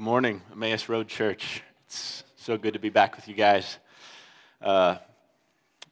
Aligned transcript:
Good 0.00 0.06
morning, 0.06 0.40
Emmaus 0.50 0.88
Road 0.88 1.08
Church. 1.08 1.62
It's 1.84 2.24
so 2.36 2.56
good 2.56 2.72
to 2.72 2.78
be 2.78 2.88
back 2.88 3.16
with 3.16 3.28
you 3.28 3.34
guys. 3.34 3.76
Uh, 4.62 4.96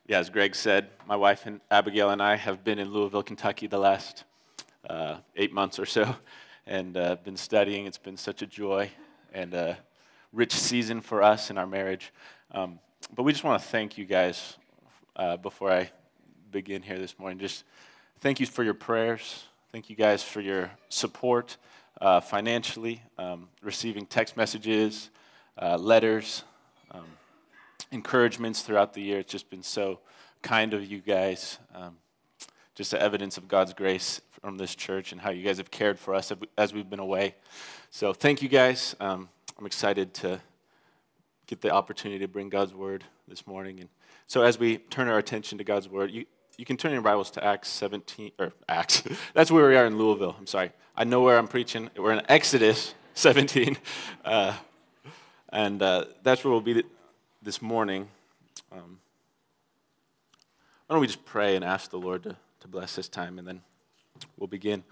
yeah, 0.06 0.18
as 0.18 0.30
Greg 0.30 0.54
said, 0.54 0.88
my 1.06 1.14
wife 1.14 1.44
and 1.44 1.60
Abigail 1.70 2.08
and 2.08 2.22
I 2.22 2.36
have 2.36 2.64
been 2.64 2.78
in 2.78 2.90
Louisville, 2.90 3.22
Kentucky 3.22 3.66
the 3.66 3.76
last 3.76 4.24
uh, 4.88 5.16
eight 5.36 5.52
months 5.52 5.78
or 5.78 5.84
so 5.84 6.16
and 6.66 6.96
uh, 6.96 7.16
been 7.16 7.36
studying. 7.36 7.84
It's 7.84 7.98
been 7.98 8.16
such 8.16 8.40
a 8.40 8.46
joy 8.46 8.90
and 9.34 9.52
a 9.52 9.76
rich 10.32 10.54
season 10.54 11.02
for 11.02 11.22
us 11.22 11.50
in 11.50 11.58
our 11.58 11.66
marriage. 11.66 12.10
Um, 12.52 12.78
but 13.14 13.24
we 13.24 13.32
just 13.32 13.44
want 13.44 13.60
to 13.60 13.68
thank 13.68 13.98
you 13.98 14.06
guys 14.06 14.56
uh, 15.16 15.36
before 15.36 15.70
I 15.70 15.90
begin 16.50 16.80
here 16.80 16.98
this 16.98 17.18
morning. 17.18 17.38
Just 17.38 17.62
thank 18.20 18.40
you 18.40 18.46
for 18.46 18.64
your 18.64 18.72
prayers. 18.72 19.44
Thank 19.70 19.90
you 19.90 19.96
guys 19.96 20.22
for 20.22 20.40
your 20.40 20.70
support 20.88 21.58
uh, 22.00 22.20
financially, 22.20 23.02
um, 23.18 23.48
receiving 23.62 24.06
text 24.06 24.36
messages, 24.36 25.10
uh, 25.60 25.76
letters, 25.76 26.44
um, 26.92 27.06
encouragements 27.90 28.62
throughout 28.62 28.92
the 28.92 29.00
year. 29.00 29.18
It's 29.18 29.32
just 29.32 29.50
been 29.50 29.62
so 29.62 30.00
kind 30.42 30.74
of 30.74 30.84
you 30.84 31.00
guys. 31.00 31.58
Um, 31.74 31.96
just 32.74 32.92
the 32.92 33.02
evidence 33.02 33.36
of 33.36 33.48
God's 33.48 33.74
grace 33.74 34.20
from 34.40 34.56
this 34.56 34.76
church 34.76 35.10
and 35.10 35.20
how 35.20 35.30
you 35.30 35.42
guys 35.42 35.56
have 35.56 35.68
cared 35.68 35.98
for 35.98 36.14
us 36.14 36.32
as 36.56 36.72
we've 36.72 36.88
been 36.88 37.00
away. 37.00 37.34
So 37.90 38.12
thank 38.12 38.40
you 38.40 38.48
guys. 38.48 38.94
Um, 39.00 39.28
I'm 39.58 39.66
excited 39.66 40.14
to 40.14 40.40
get 41.48 41.60
the 41.60 41.70
opportunity 41.70 42.20
to 42.20 42.28
bring 42.28 42.48
God's 42.48 42.72
word 42.72 43.02
this 43.26 43.48
morning. 43.48 43.80
And 43.80 43.88
so 44.28 44.42
as 44.42 44.60
we 44.60 44.78
turn 44.78 45.08
our 45.08 45.18
attention 45.18 45.58
to 45.58 45.64
God's 45.64 45.88
word, 45.88 46.12
you, 46.12 46.26
you 46.58 46.64
can 46.64 46.76
turn 46.76 46.92
your 46.92 47.02
Bibles 47.02 47.30
to 47.30 47.44
Acts 47.44 47.68
17, 47.68 48.32
or 48.36 48.52
Acts. 48.68 49.04
That's 49.32 49.48
where 49.48 49.68
we 49.68 49.76
are 49.76 49.86
in 49.86 49.96
Louisville. 49.96 50.34
I'm 50.36 50.48
sorry. 50.48 50.72
I 50.96 51.04
know 51.04 51.22
where 51.22 51.38
I'm 51.38 51.46
preaching. 51.46 51.88
We're 51.96 52.12
in 52.12 52.22
Exodus 52.28 52.94
17. 53.14 53.78
Uh, 54.24 54.54
and 55.50 55.80
uh, 55.80 56.06
that's 56.24 56.42
where 56.42 56.50
we'll 56.50 56.60
be 56.60 56.82
this 57.40 57.62
morning. 57.62 58.08
Um, 58.72 58.98
why 60.86 60.94
don't 60.94 61.00
we 61.00 61.06
just 61.06 61.24
pray 61.24 61.54
and 61.54 61.64
ask 61.64 61.90
the 61.90 61.96
Lord 61.96 62.24
to, 62.24 62.36
to 62.60 62.68
bless 62.68 62.96
this 62.96 63.08
time, 63.08 63.38
and 63.38 63.46
then 63.46 63.62
we'll 64.36 64.48
begin. 64.48 64.82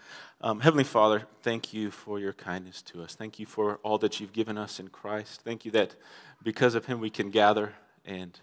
Um, 0.40 0.60
Heavenly 0.60 0.84
Father, 0.84 1.24
thank 1.42 1.74
you 1.74 1.90
for 1.90 2.20
your 2.20 2.32
kindness 2.32 2.80
to 2.82 3.02
us. 3.02 3.16
Thank 3.16 3.40
you 3.40 3.44
for 3.44 3.80
all 3.82 3.98
that 3.98 4.20
you've 4.20 4.32
given 4.32 4.56
us 4.56 4.78
in 4.78 4.86
Christ. 4.88 5.40
Thank 5.42 5.64
you 5.64 5.72
that 5.72 5.96
because 6.44 6.76
of 6.76 6.86
him 6.86 7.00
we 7.00 7.10
can 7.10 7.30
gather 7.30 7.74
and 8.04 8.38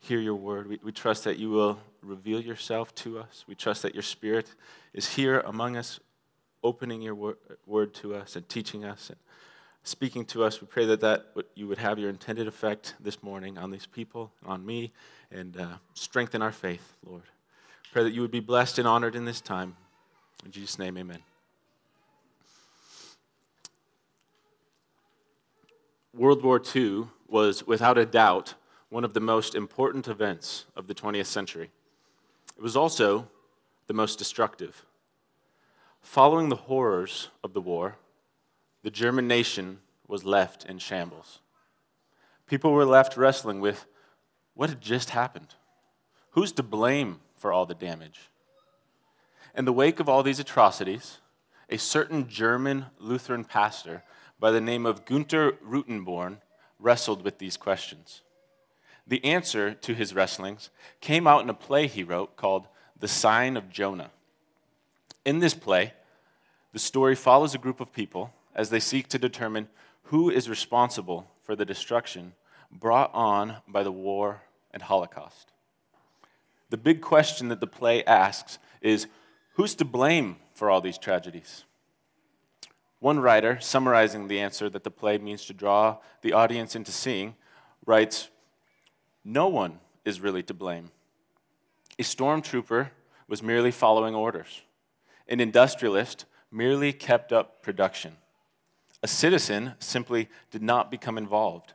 hear 0.00 0.18
your 0.18 0.34
word. 0.34 0.66
We, 0.66 0.80
we 0.82 0.92
trust 0.92 1.24
that 1.24 1.38
you 1.38 1.50
will 1.50 1.78
reveal 2.04 2.40
yourself 2.40 2.94
to 2.96 3.18
us. 3.18 3.44
We 3.46 3.54
trust 3.54 3.82
that 3.82 3.94
your 3.94 4.02
spirit 4.02 4.54
is 4.92 5.14
here 5.14 5.40
among 5.40 5.76
us, 5.76 6.00
opening 6.62 7.02
your 7.02 7.14
wor- 7.14 7.38
word 7.66 7.94
to 7.94 8.14
us 8.14 8.36
and 8.36 8.48
teaching 8.48 8.84
us 8.84 9.10
and 9.10 9.18
speaking 9.82 10.24
to 10.26 10.44
us. 10.44 10.60
We 10.60 10.66
pray 10.66 10.86
that, 10.86 11.00
that 11.00 11.26
you 11.54 11.68
would 11.68 11.78
have 11.78 11.98
your 11.98 12.10
intended 12.10 12.46
effect 12.46 12.94
this 13.00 13.22
morning 13.22 13.58
on 13.58 13.70
these 13.70 13.86
people, 13.86 14.32
on 14.44 14.64
me, 14.64 14.92
and 15.30 15.56
uh, 15.56 15.74
strengthen 15.94 16.42
our 16.42 16.52
faith, 16.52 16.94
Lord. 17.04 17.24
Pray 17.92 18.02
that 18.02 18.12
you 18.12 18.22
would 18.22 18.30
be 18.30 18.40
blessed 18.40 18.78
and 18.78 18.88
honored 18.88 19.14
in 19.14 19.24
this 19.24 19.40
time. 19.40 19.76
In 20.44 20.50
Jesus' 20.50 20.78
name, 20.78 20.98
amen. 20.98 21.20
World 26.12 26.42
War 26.44 26.62
II 26.74 27.08
was, 27.28 27.66
without 27.66 27.98
a 27.98 28.06
doubt, 28.06 28.54
one 28.88 29.04
of 29.04 29.14
the 29.14 29.20
most 29.20 29.56
important 29.56 30.06
events 30.06 30.66
of 30.76 30.86
the 30.86 30.94
20th 30.94 31.26
century. 31.26 31.70
It 32.56 32.62
was 32.62 32.76
also 32.76 33.28
the 33.86 33.94
most 33.94 34.18
destructive. 34.18 34.84
Following 36.00 36.48
the 36.48 36.56
horrors 36.56 37.28
of 37.42 37.52
the 37.52 37.60
war, 37.60 37.96
the 38.82 38.90
German 38.90 39.26
nation 39.26 39.78
was 40.06 40.24
left 40.24 40.64
in 40.64 40.78
shambles. 40.78 41.40
People 42.46 42.72
were 42.72 42.84
left 42.84 43.16
wrestling 43.16 43.60
with 43.60 43.86
what 44.54 44.70
had 44.70 44.80
just 44.80 45.10
happened? 45.10 45.54
Who's 46.30 46.52
to 46.52 46.62
blame 46.62 47.20
for 47.36 47.52
all 47.52 47.66
the 47.66 47.74
damage? 47.74 48.30
In 49.56 49.64
the 49.64 49.72
wake 49.72 50.00
of 50.00 50.08
all 50.08 50.22
these 50.22 50.40
atrocities, 50.40 51.18
a 51.70 51.78
certain 51.78 52.28
German 52.28 52.86
Lutheran 52.98 53.44
pastor 53.44 54.02
by 54.38 54.50
the 54.50 54.60
name 54.60 54.84
of 54.84 55.04
Gunther 55.04 55.52
Rutenborn 55.64 56.38
wrestled 56.78 57.22
with 57.22 57.38
these 57.38 57.56
questions. 57.56 58.22
The 59.06 59.24
answer 59.24 59.74
to 59.74 59.94
his 59.94 60.14
wrestlings 60.14 60.70
came 61.00 61.26
out 61.26 61.42
in 61.42 61.50
a 61.50 61.54
play 61.54 61.86
he 61.86 62.02
wrote 62.02 62.36
called 62.36 62.68
The 62.98 63.08
Sign 63.08 63.56
of 63.56 63.70
Jonah. 63.70 64.10
In 65.24 65.40
this 65.40 65.54
play, 65.54 65.92
the 66.72 66.78
story 66.78 67.14
follows 67.14 67.54
a 67.54 67.58
group 67.58 67.80
of 67.80 67.92
people 67.92 68.32
as 68.54 68.70
they 68.70 68.80
seek 68.80 69.08
to 69.08 69.18
determine 69.18 69.68
who 70.04 70.30
is 70.30 70.48
responsible 70.48 71.30
for 71.42 71.54
the 71.54 71.64
destruction 71.64 72.32
brought 72.70 73.10
on 73.14 73.56
by 73.68 73.82
the 73.82 73.92
war 73.92 74.42
and 74.72 74.82
Holocaust. 74.82 75.52
The 76.70 76.76
big 76.76 77.00
question 77.00 77.48
that 77.48 77.60
the 77.60 77.66
play 77.66 78.04
asks 78.04 78.58
is 78.80 79.06
who's 79.54 79.74
to 79.76 79.84
blame 79.84 80.36
for 80.54 80.70
all 80.70 80.80
these 80.80 80.98
tragedies? 80.98 81.64
One 83.00 83.20
writer, 83.20 83.58
summarizing 83.60 84.28
the 84.28 84.40
answer 84.40 84.68
that 84.70 84.82
the 84.82 84.90
play 84.90 85.18
means 85.18 85.44
to 85.44 85.52
draw 85.52 85.98
the 86.22 86.32
audience 86.32 86.74
into 86.74 86.90
seeing, 86.90 87.36
writes 87.86 88.30
no 89.24 89.48
one 89.48 89.78
is 90.04 90.20
really 90.20 90.42
to 90.44 90.54
blame. 90.54 90.90
A 91.98 92.02
stormtrooper 92.02 92.90
was 93.28 93.42
merely 93.42 93.70
following 93.70 94.14
orders. 94.14 94.62
An 95.28 95.40
industrialist 95.40 96.26
merely 96.50 96.92
kept 96.92 97.32
up 97.32 97.62
production. 97.62 98.16
A 99.02 99.08
citizen 99.08 99.74
simply 99.78 100.28
did 100.50 100.62
not 100.62 100.90
become 100.90 101.18
involved. 101.18 101.72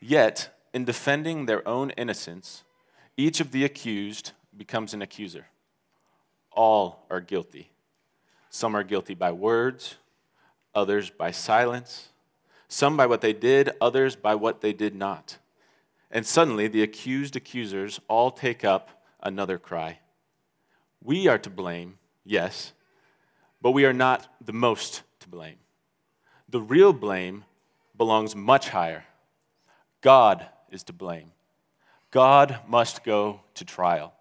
Yet, 0.00 0.50
in 0.72 0.84
defending 0.84 1.46
their 1.46 1.66
own 1.66 1.90
innocence, 1.90 2.62
each 3.16 3.40
of 3.40 3.50
the 3.50 3.64
accused 3.64 4.32
becomes 4.56 4.94
an 4.94 5.02
accuser. 5.02 5.46
All 6.52 7.06
are 7.10 7.20
guilty. 7.20 7.70
Some 8.50 8.74
are 8.74 8.84
guilty 8.84 9.14
by 9.14 9.32
words, 9.32 9.96
others 10.74 11.10
by 11.10 11.30
silence, 11.30 12.08
some 12.68 12.96
by 12.96 13.06
what 13.06 13.20
they 13.20 13.32
did, 13.32 13.70
others 13.80 14.16
by 14.16 14.34
what 14.34 14.60
they 14.60 14.72
did 14.72 14.94
not. 14.94 15.38
And 16.16 16.24
suddenly 16.26 16.66
the 16.66 16.82
accused 16.82 17.36
accusers 17.36 18.00
all 18.08 18.30
take 18.30 18.64
up 18.64 19.04
another 19.22 19.58
cry. 19.58 19.98
We 21.04 21.28
are 21.28 21.36
to 21.36 21.50
blame, 21.50 21.98
yes, 22.24 22.72
but 23.60 23.72
we 23.72 23.84
are 23.84 23.92
not 23.92 24.26
the 24.42 24.54
most 24.54 25.02
to 25.20 25.28
blame. 25.28 25.58
The 26.48 26.62
real 26.62 26.94
blame 26.94 27.44
belongs 27.98 28.34
much 28.34 28.70
higher. 28.70 29.04
God 30.00 30.46
is 30.70 30.82
to 30.84 30.94
blame. 30.94 31.32
God 32.10 32.60
must 32.66 33.04
go 33.04 33.42
to 33.52 33.66
trial. 33.66 34.14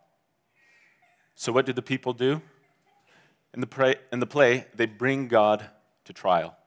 So, 1.33 1.53
what 1.53 1.65
do 1.65 1.71
the 1.71 1.81
people 1.81 2.11
do? 2.11 2.41
In 3.53 3.61
the, 3.61 3.67
pray, 3.67 3.95
in 4.11 4.19
the 4.19 4.27
play, 4.27 4.65
they 4.75 4.85
bring 4.85 5.29
God 5.29 5.69
to 6.03 6.11
trial. 6.11 6.57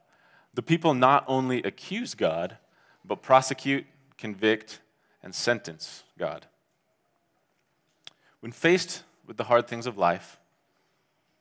The 0.55 0.63
people 0.63 0.95
not 0.95 1.23
only 1.27 1.61
accuse 1.61 2.15
God, 2.15 2.57
but 3.05 3.21
prosecute, 3.21 3.85
convict, 4.17 4.79
and 5.23 5.33
sentence 5.33 6.03
God. 6.17 6.45
When 8.39 8.51
faced 8.51 9.03
with 9.25 9.37
the 9.37 9.45
hard 9.45 9.67
things 9.67 9.85
of 9.85 9.97
life, 9.97 10.39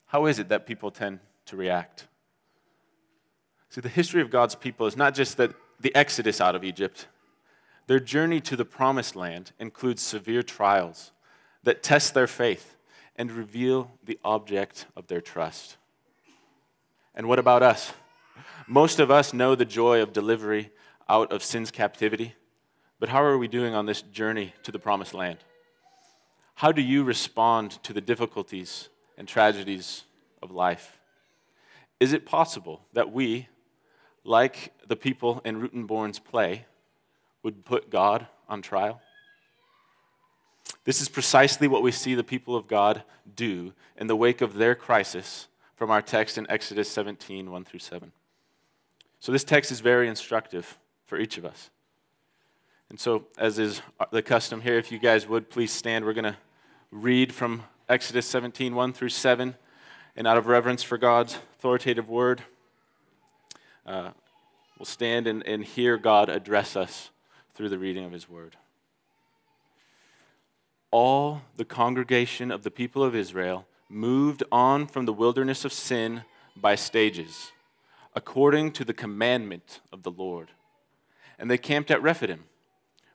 how 0.07 0.27
is 0.27 0.39
it 0.39 0.49
that 0.49 0.67
people 0.67 0.91
tend 0.91 1.21
to 1.47 1.57
react? 1.57 2.07
See, 3.71 3.81
the 3.81 3.89
history 3.89 4.23
of 4.23 4.31
God's 4.31 4.55
people 4.55 4.87
is 4.87 4.97
not 4.97 5.15
just 5.15 5.37
that 5.37 5.55
the 5.81 5.95
exodus 5.95 6.41
out 6.41 6.55
of 6.55 6.65
Egypt. 6.65 7.07
Their 7.87 8.01
journey 8.01 8.41
to 8.41 8.57
the 8.57 8.65
promised 8.65 9.15
land 9.15 9.53
includes 9.59 10.03
severe 10.03 10.43
trials 10.43 11.13
that 11.63 11.83
test 11.83 12.15
their 12.15 12.27
faith 12.27 12.77
and 13.17 13.31
reveal 13.31 13.91
the 14.05 14.19
object 14.25 14.87
of 14.97 15.07
their 15.07 15.21
trust. 15.21 15.77
And 17.15 17.29
what 17.29 17.39
about 17.39 17.63
us? 17.63 17.93
Most 18.67 19.01
of 19.01 19.11
us 19.11 19.33
know 19.33 19.55
the 19.55 19.65
joy 19.65 20.01
of 20.01 20.13
delivery 20.13 20.71
out 21.09 21.33
of 21.33 21.43
sin's 21.43 21.71
captivity 21.71 22.35
but 23.01 23.09
how 23.09 23.23
are 23.23 23.39
we 23.39 23.49
doing 23.49 23.75
on 23.75 23.87
this 23.87 24.03
journey 24.03 24.55
to 24.65 24.73
the 24.73 24.79
promised 24.79 25.15
land? 25.15 25.39
How 26.55 26.73
do 26.73 26.83
you 26.83 27.05
respond 27.05 27.83
to 27.85 27.93
the 27.93 28.01
difficulties 28.01 28.89
and 29.17 29.29
tragedies 29.29 30.05
of 30.43 30.51
life? 30.51 30.99
Is 32.01 32.13
it 32.13 32.27
possible 32.27 32.81
that 32.93 33.13
we, 33.13 33.49
like 34.25 34.73
the 34.87 34.97
people 34.97 35.41
in 35.45 35.61
Rutenborn's 35.61 36.19
play, 36.19 36.67
would 37.43 37.65
put 37.65 37.91
God 37.91 38.27
on 38.49 38.63
trial? 38.63 39.01
This 40.85 41.01
is 41.01 41.09
precisely 41.09 41.69
what 41.69 41.83
we 41.83 41.93
see 41.93 42.15
the 42.15 42.25
people 42.25 42.57
of 42.57 42.67
God 42.67 43.03
do 43.37 43.73
in 43.97 44.07
the 44.07 44.17
wake 44.17 44.41
of 44.41 44.55
their 44.55 44.75
crisis 44.75 45.47
from 45.77 45.91
our 45.91 46.03
text 46.03 46.39
in 46.39 46.51
Exodus 46.51 46.89
17 46.91 47.51
1 47.51 47.65
through 47.65 47.81
7. 47.81 48.11
So, 49.21 49.31
this 49.31 49.45
text 49.45 49.71
is 49.71 49.81
very 49.81 50.09
instructive 50.09 50.79
for 51.07 51.19
each 51.19 51.39
of 51.39 51.45
us. 51.45 51.71
And 52.91 52.99
so, 52.99 53.27
as 53.37 53.59
is 53.59 53.83
the 54.11 54.23
custom 54.23 54.61
here, 54.61 54.79
if 54.79 54.91
you 54.91 54.99
guys 54.99 55.29
would 55.29 55.51
please 55.51 55.73
stand, 55.73 56.05
we're 56.05 56.15
going 56.15 56.25
to 56.25 56.37
read 56.91 57.33
from 57.33 57.63
Exodus 57.89 58.27
17, 58.27 58.75
1 58.75 58.93
through 58.93 59.11
7. 59.11 59.55
And 60.17 60.27
out 60.27 60.37
of 60.37 60.47
reverence 60.47 60.83
for 60.83 60.99
God's 60.99 61.35
authoritative 61.35 62.09
word, 62.09 62.43
uh, 63.87 64.11
We'll 64.79 64.87
stand 64.87 65.27
and, 65.27 65.45
and 65.45 65.65
hear 65.65 65.97
God 65.97 66.29
address 66.29 66.77
us 66.77 67.11
through 67.53 67.69
the 67.69 67.79
reading 67.79 68.05
of 68.05 68.13
his 68.13 68.29
word. 68.29 68.57
All 70.93 71.43
the 71.57 71.65
congregation 71.65 72.53
of 72.53 72.63
the 72.63 72.71
people 72.71 73.03
of 73.03 73.15
Israel 73.15 73.67
moved 73.89 74.45
on 74.53 74.87
from 74.87 75.05
the 75.05 75.13
wilderness 75.13 75.65
of 75.65 75.73
Sin 75.73 76.23
by 76.57 76.77
stages, 76.77 77.51
according 78.15 78.71
to 78.73 78.85
the 78.85 78.95
commandment 78.95 79.81
of 79.93 80.05
the 80.05 80.13
Lord. 80.13 80.53
And 81.39 81.51
they 81.51 81.59
camped 81.59 81.91
at 81.91 82.01
Rephidim, 82.01 82.45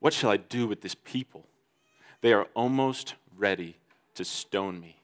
What 0.00 0.12
shall 0.12 0.30
I 0.30 0.36
do 0.38 0.66
with 0.66 0.80
this 0.80 0.94
people? 0.94 1.46
They 2.20 2.32
are 2.32 2.48
almost 2.54 3.14
ready 3.36 3.76
to 4.14 4.24
stone 4.24 4.80
me. 4.80 5.00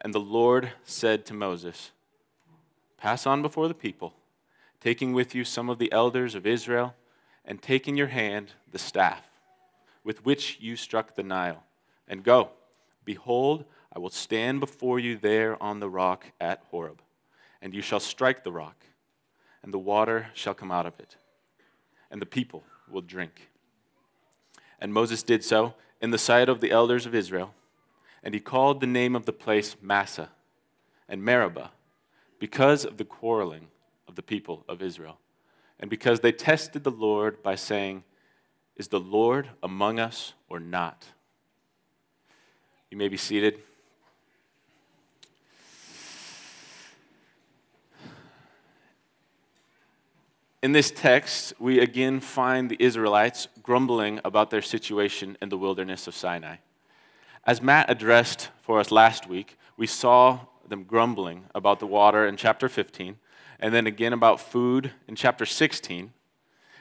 And 0.00 0.14
the 0.14 0.20
Lord 0.20 0.72
said 0.84 1.24
to 1.26 1.34
Moses, 1.34 1.92
Pass 2.96 3.26
on 3.26 3.42
before 3.42 3.68
the 3.68 3.74
people, 3.74 4.14
taking 4.80 5.12
with 5.12 5.34
you 5.34 5.44
some 5.44 5.70
of 5.70 5.78
the 5.78 5.90
elders 5.92 6.34
of 6.34 6.46
Israel, 6.46 6.94
and 7.44 7.60
take 7.60 7.88
in 7.88 7.96
your 7.96 8.08
hand 8.08 8.52
the 8.70 8.78
staff 8.78 9.30
with 10.04 10.24
which 10.24 10.58
you 10.60 10.76
struck 10.76 11.14
the 11.14 11.22
Nile, 11.22 11.62
and 12.08 12.24
go. 12.24 12.50
Behold, 13.04 13.64
I 13.94 13.98
will 13.98 14.10
stand 14.10 14.60
before 14.60 14.98
you 14.98 15.16
there 15.16 15.60
on 15.62 15.80
the 15.80 15.90
rock 15.90 16.26
at 16.40 16.62
Horeb, 16.70 17.02
and 17.60 17.74
you 17.74 17.82
shall 17.82 18.00
strike 18.00 18.44
the 18.44 18.52
rock, 18.52 18.84
and 19.62 19.72
the 19.72 19.78
water 19.78 20.28
shall 20.34 20.54
come 20.54 20.70
out 20.70 20.86
of 20.86 20.98
it, 20.98 21.16
and 22.10 22.20
the 22.20 22.26
people 22.26 22.64
will 22.88 23.02
drink. 23.02 23.49
And 24.80 24.92
Moses 24.94 25.22
did 25.22 25.44
so 25.44 25.74
in 26.00 26.10
the 26.10 26.18
sight 26.18 26.48
of 26.48 26.60
the 26.60 26.70
elders 26.70 27.06
of 27.06 27.14
Israel, 27.14 27.54
and 28.22 28.34
he 28.34 28.40
called 28.40 28.80
the 28.80 28.86
name 28.86 29.14
of 29.14 29.26
the 29.26 29.32
place 29.32 29.76
Massah 29.80 30.30
and 31.08 31.22
Meribah 31.22 31.70
because 32.38 32.84
of 32.84 32.96
the 32.96 33.04
quarreling 33.04 33.68
of 34.08 34.14
the 34.14 34.22
people 34.22 34.64
of 34.68 34.82
Israel, 34.82 35.18
and 35.78 35.90
because 35.90 36.20
they 36.20 36.32
tested 36.32 36.84
the 36.84 36.90
Lord 36.90 37.42
by 37.42 37.54
saying, 37.54 38.04
Is 38.76 38.88
the 38.88 39.00
Lord 39.00 39.50
among 39.62 40.00
us 40.00 40.32
or 40.48 40.58
not? 40.58 41.06
You 42.90 42.96
may 42.96 43.08
be 43.08 43.16
seated. 43.16 43.60
In 50.62 50.72
this 50.72 50.90
text, 50.90 51.54
we 51.58 51.80
again 51.80 52.20
find 52.20 52.70
the 52.70 52.76
Israelites 52.78 53.48
grumbling 53.70 54.18
about 54.24 54.50
their 54.50 54.60
situation 54.60 55.38
in 55.40 55.48
the 55.48 55.56
wilderness 55.56 56.08
of 56.08 56.14
Sinai. 56.16 56.56
As 57.44 57.62
Matt 57.62 57.88
addressed 57.88 58.48
for 58.60 58.80
us 58.80 58.90
last 58.90 59.28
week, 59.28 59.56
we 59.76 59.86
saw 59.86 60.40
them 60.66 60.82
grumbling 60.82 61.44
about 61.54 61.78
the 61.78 61.86
water 61.86 62.26
in 62.26 62.36
chapter 62.36 62.68
15, 62.68 63.16
and 63.60 63.72
then 63.72 63.86
again 63.86 64.12
about 64.12 64.40
food 64.40 64.90
in 65.06 65.14
chapter 65.14 65.46
16. 65.46 66.12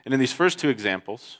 And 0.03 0.13
in 0.15 0.19
these 0.19 0.33
first 0.33 0.57
two 0.57 0.69
examples, 0.69 1.37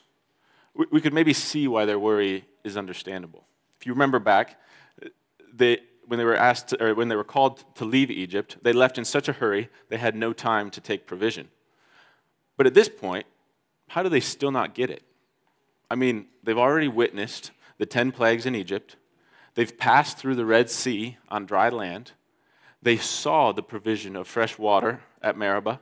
we 0.92 1.02
could 1.02 1.16
maybe 1.16 1.34
see 1.34 1.68
why 1.68 1.86
their 1.86 1.98
worry 1.98 2.46
is 2.64 2.78
understandable. 2.78 3.44
If 3.80 3.88
you 3.88 3.94
remember 3.94 4.20
back, 4.20 4.62
they, 5.52 5.80
when 6.06 6.20
they 6.20 6.26
were 6.26 6.36
asked 6.36 6.68
to, 6.68 6.84
or 6.84 6.94
when 6.94 7.08
they 7.08 7.16
were 7.16 7.24
called 7.24 7.64
to 7.78 7.86
leave 7.86 8.12
Egypt, 8.12 8.58
they 8.62 8.72
left 8.72 9.00
in 9.00 9.04
such 9.04 9.28
a 9.28 9.34
hurry 9.34 9.70
they 9.90 9.98
had 9.98 10.16
no 10.16 10.32
time 10.32 10.70
to 10.70 10.80
take 10.80 11.08
provision. 11.08 11.48
But 12.56 12.68
at 12.68 12.76
this 12.76 12.88
point, 12.88 13.26
how 13.88 14.04
do 14.04 14.10
they 14.10 14.20
still 14.20 14.52
not 14.52 14.76
get 14.76 14.92
it? 14.92 15.02
I 15.90 15.96
mean, 15.96 16.28
they've 16.44 16.58
already 16.58 16.88
witnessed 16.88 17.52
the 17.78 17.86
10 17.86 18.12
plagues 18.12 18.46
in 18.46 18.56
Egypt. 18.56 18.96
They've 19.56 19.78
passed 19.78 20.18
through 20.18 20.36
the 20.36 20.46
Red 20.46 20.70
Sea 20.70 21.18
on 21.30 21.46
dry 21.46 21.70
land. 21.70 22.12
They 22.82 22.98
saw 22.98 23.52
the 23.52 23.64
provision 23.64 24.16
of 24.16 24.28
fresh 24.28 24.58
water 24.58 25.02
at 25.22 25.38
Meribah, 25.38 25.82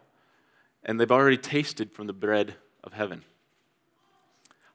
and 0.83 0.99
they've 0.99 1.11
already 1.11 1.37
tasted 1.37 1.91
from 1.91 2.07
the 2.07 2.13
bread 2.13 2.55
of 2.83 2.93
heaven. 2.93 3.23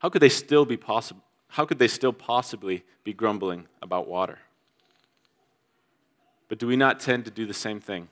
How 0.00 0.08
could 0.08 0.22
they 0.22 0.28
still 0.28 0.64
be 0.64 0.76
possible? 0.76 1.22
How 1.48 1.64
could 1.64 1.78
they 1.78 1.88
still 1.88 2.12
possibly 2.12 2.84
be 3.04 3.12
grumbling 3.12 3.66
about 3.80 4.08
water? 4.08 4.38
But 6.48 6.58
do 6.58 6.66
we 6.66 6.76
not 6.76 7.00
tend 7.00 7.24
to 7.24 7.30
do 7.30 7.46
the 7.46 7.54
same 7.54 7.80
thing? 7.80 8.08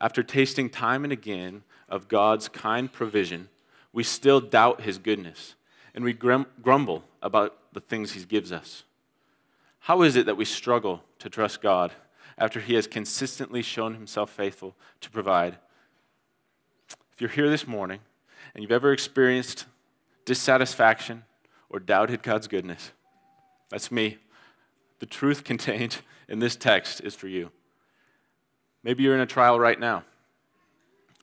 After 0.00 0.22
tasting 0.22 0.70
time 0.70 1.04
and 1.04 1.12
again 1.12 1.64
of 1.88 2.08
God's 2.08 2.48
kind 2.48 2.90
provision, 2.90 3.48
we 3.92 4.04
still 4.04 4.40
doubt 4.40 4.82
his 4.82 4.98
goodness 4.98 5.54
and 5.98 6.04
we 6.04 6.12
grumble 6.12 7.02
about 7.22 7.58
the 7.72 7.80
things 7.80 8.12
he 8.12 8.24
gives 8.24 8.52
us. 8.52 8.84
How 9.80 10.02
is 10.02 10.14
it 10.14 10.26
that 10.26 10.36
we 10.36 10.44
struggle 10.44 11.02
to 11.18 11.28
trust 11.28 11.60
God 11.60 11.90
after 12.38 12.60
he 12.60 12.74
has 12.74 12.86
consistently 12.86 13.62
shown 13.62 13.94
himself 13.94 14.30
faithful 14.30 14.76
to 15.00 15.10
provide? 15.10 15.58
If 17.12 17.20
you're 17.20 17.28
here 17.28 17.50
this 17.50 17.66
morning 17.66 17.98
and 18.54 18.62
you've 18.62 18.70
ever 18.70 18.92
experienced 18.92 19.66
dissatisfaction 20.24 21.24
or 21.68 21.80
doubted 21.80 22.22
God's 22.22 22.46
goodness, 22.46 22.92
that's 23.68 23.90
me. 23.90 24.18
The 25.00 25.06
truth 25.06 25.42
contained 25.52 25.96
in 26.28 26.38
this 26.38 26.54
text 26.54 27.00
is 27.00 27.16
for 27.16 27.26
you. 27.26 27.50
Maybe 28.84 29.02
you're 29.02 29.16
in 29.16 29.20
a 29.20 29.26
trial 29.26 29.58
right 29.58 29.80
now. 29.80 30.04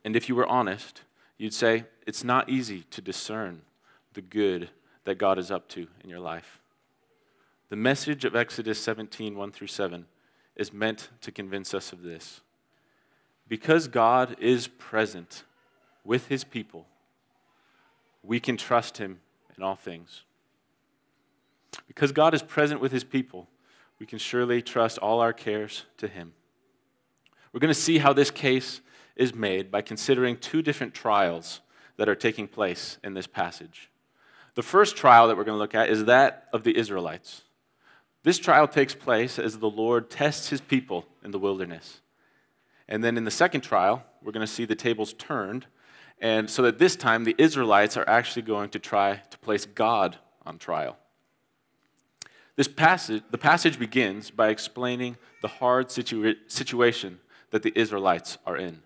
And 0.03 0.17
if 0.17 0.27
you 0.27 0.35
were 0.35 0.47
honest, 0.47 1.03
you'd 1.37 1.53
say, 1.53 1.85
it's 2.05 2.25
not 2.25 2.49
easy 2.49 2.83
to 2.91 2.99
discern 2.99 3.61
the 4.15 4.21
good 4.21 4.69
that 5.05 5.17
God 5.19 5.37
is 5.37 5.51
up 5.51 5.69
to 5.69 5.87
in 6.03 6.09
your 6.09 6.19
life. 6.19 6.59
The 7.69 7.75
message 7.75 8.25
of 8.25 8.35
Exodus 8.35 8.81
17, 8.81 9.37
1 9.37 9.51
through 9.51 9.67
7, 9.67 10.05
is 10.55 10.73
meant 10.73 11.09
to 11.21 11.31
convince 11.31 11.73
us 11.73 11.93
of 11.93 12.01
this. 12.01 12.41
Because 13.47 13.87
God 13.87 14.35
is 14.39 14.67
present 14.67 15.43
with 16.03 16.27
his 16.27 16.43
people, 16.43 16.87
we 18.23 18.39
can 18.39 18.57
trust 18.57 18.97
him 18.97 19.19
in 19.55 19.63
all 19.63 19.75
things. 19.75 20.23
Because 21.87 22.11
God 22.11 22.33
is 22.33 22.41
present 22.41 22.81
with 22.81 22.91
his 22.91 23.03
people, 23.03 23.47
we 23.99 24.05
can 24.05 24.19
surely 24.19 24.61
trust 24.61 24.97
all 24.97 25.19
our 25.19 25.33
cares 25.33 25.85
to 25.97 26.07
him. 26.07 26.33
We're 27.53 27.59
going 27.59 27.73
to 27.73 27.79
see 27.79 27.99
how 27.99 28.13
this 28.13 28.31
case 28.31 28.81
is 29.15 29.33
made 29.33 29.71
by 29.71 29.81
considering 29.81 30.37
two 30.37 30.61
different 30.61 30.93
trials 30.93 31.61
that 31.97 32.09
are 32.09 32.15
taking 32.15 32.47
place 32.47 32.97
in 33.03 33.13
this 33.13 33.27
passage. 33.27 33.89
The 34.55 34.63
first 34.63 34.95
trial 34.95 35.27
that 35.27 35.37
we're 35.37 35.43
going 35.43 35.55
to 35.55 35.59
look 35.59 35.75
at 35.75 35.89
is 35.89 36.05
that 36.05 36.47
of 36.51 36.63
the 36.63 36.77
Israelites. 36.77 37.43
This 38.23 38.39
trial 38.39 38.67
takes 38.67 38.95
place 38.95 39.37
as 39.37 39.59
the 39.59 39.69
Lord 39.69 40.09
tests 40.09 40.49
his 40.49 40.61
people 40.61 41.05
in 41.23 41.31
the 41.31 41.39
wilderness. 41.39 42.01
And 42.87 43.03
then 43.03 43.17
in 43.17 43.25
the 43.25 43.31
second 43.31 43.61
trial, 43.61 44.03
we're 44.23 44.31
going 44.31 44.45
to 44.45 44.51
see 44.51 44.65
the 44.65 44.75
tables 44.75 45.13
turned, 45.13 45.67
and 46.19 46.49
so 46.49 46.61
that 46.63 46.79
this 46.79 46.95
time 46.95 47.23
the 47.23 47.35
Israelites 47.37 47.97
are 47.97 48.07
actually 48.07 48.43
going 48.43 48.69
to 48.69 48.79
try 48.79 49.21
to 49.29 49.37
place 49.39 49.65
God 49.65 50.17
on 50.45 50.57
trial. 50.57 50.97
This 52.55 52.67
passage, 52.67 53.23
the 53.31 53.37
passage 53.37 53.77
begins 53.77 54.31
by 54.31 54.49
explaining 54.49 55.17
the 55.41 55.47
hard 55.47 55.87
situa- 55.87 56.37
situation 56.47 57.19
that 57.51 57.63
the 57.63 57.77
Israelites 57.77 58.37
are 58.45 58.55
in. 58.55 58.81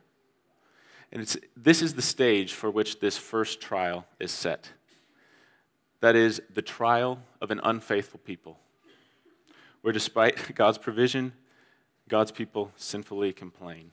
And 1.11 1.37
this 1.55 1.81
is 1.81 1.93
the 1.93 2.01
stage 2.01 2.53
for 2.53 2.71
which 2.71 2.99
this 2.99 3.17
first 3.17 3.61
trial 3.61 4.05
is 4.19 4.31
set. 4.31 4.71
That 6.01 6.15
is, 6.15 6.41
the 6.53 6.61
trial 6.61 7.19
of 7.41 7.51
an 7.51 7.59
unfaithful 7.63 8.19
people, 8.23 8.59
where 9.81 9.93
despite 9.93 10.55
God's 10.55 10.77
provision, 10.77 11.33
God's 12.07 12.31
people 12.31 12.71
sinfully 12.75 13.33
complain. 13.33 13.91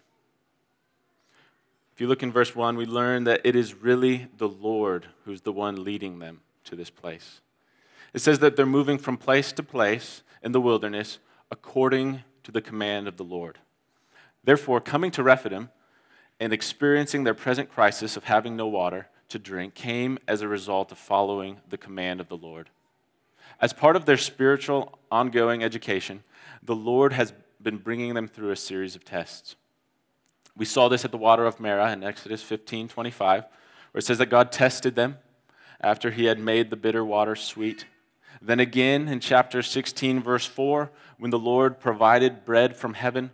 If 1.95 2.01
you 2.01 2.09
look 2.09 2.23
in 2.23 2.31
verse 2.31 2.55
1, 2.55 2.77
we 2.77 2.87
learn 2.87 3.25
that 3.25 3.41
it 3.45 3.57
is 3.57 3.75
really 3.75 4.29
the 4.37 4.49
Lord 4.49 5.07
who's 5.25 5.43
the 5.43 5.53
one 5.53 5.83
leading 5.83 6.19
them 6.19 6.41
to 6.65 6.77
this 6.77 6.91
place. 6.91 7.41
It 8.13 8.21
says 8.21 8.39
that 8.41 8.57
they're 8.57 8.67
moving 8.67 8.99
from 8.99 9.17
place 9.17 9.53
to 9.53 9.63
place 9.63 10.23
in 10.43 10.53
the 10.53 10.61
wilderness 10.61 11.19
according 11.51 12.23
to 12.45 12.53
the 12.53 12.61
command 12.61 13.09
of 13.09 13.17
the 13.17 13.25
Lord. 13.25 13.59
Therefore, 14.45 14.81
coming 14.81 15.11
to 15.13 15.23
Rephidim, 15.23 15.71
and 16.39 16.53
experiencing 16.53 17.25
their 17.25 17.35
present 17.35 17.71
crisis 17.71 18.17
of 18.17 18.25
having 18.25 18.57
no 18.57 18.67
water 18.67 19.09
to 19.29 19.39
drink 19.39 19.75
came 19.75 20.19
as 20.27 20.41
a 20.41 20.49
result 20.49 20.93
of 20.93 20.99
following 20.99 21.59
the 21.69 21.79
command 21.79 22.21
of 22.21 22.29
the 22.29 22.37
Lord. 22.37 22.71
As 23.61 23.73
part 23.73 23.97
of 23.97 24.05
their 24.05 24.17
spiritual 24.17 24.99
ongoing 25.11 25.63
education, 25.63 26.23
the 26.63 26.75
Lord 26.75 27.13
has 27.13 27.33
been 27.63 27.79
bringing 27.79 28.15
them 28.15 28.29
through 28.29 28.51
a 28.51 28.57
series 28.57 28.95
of 28.95 29.05
tests. 29.05 29.57
We 30.57 30.65
saw 30.65 30.89
this 30.89 31.05
at 31.05 31.11
the 31.11 31.19
water 31.19 31.45
of 31.47 31.61
Marah 31.61 31.93
in 31.93 32.03
Exodus 32.03 32.43
15 32.43 32.89
25, 32.89 33.45
where 33.93 33.99
it 33.99 34.05
says 34.05 34.19
that 34.19 34.27
God 34.27 34.53
tested 34.53 34.95
them 34.95 35.19
after 35.81 36.11
he 36.11 36.25
had 36.25 36.39
made 36.39 36.71
the 36.71 36.77
bitter 36.77 37.05
water 37.05 37.37
sweet. 37.37 37.87
Then 38.41 38.61
again 38.61 39.09
in 39.09 39.21
chapter 39.21 39.63
16, 39.63 40.23
verse 40.23 40.47
4, 40.47 40.91
when 41.19 41.31
the 41.31 41.39
Lord 41.39 41.81
provided 41.81 42.45
bread 42.45 42.77
from 42.77 42.95
heaven, 42.95 43.31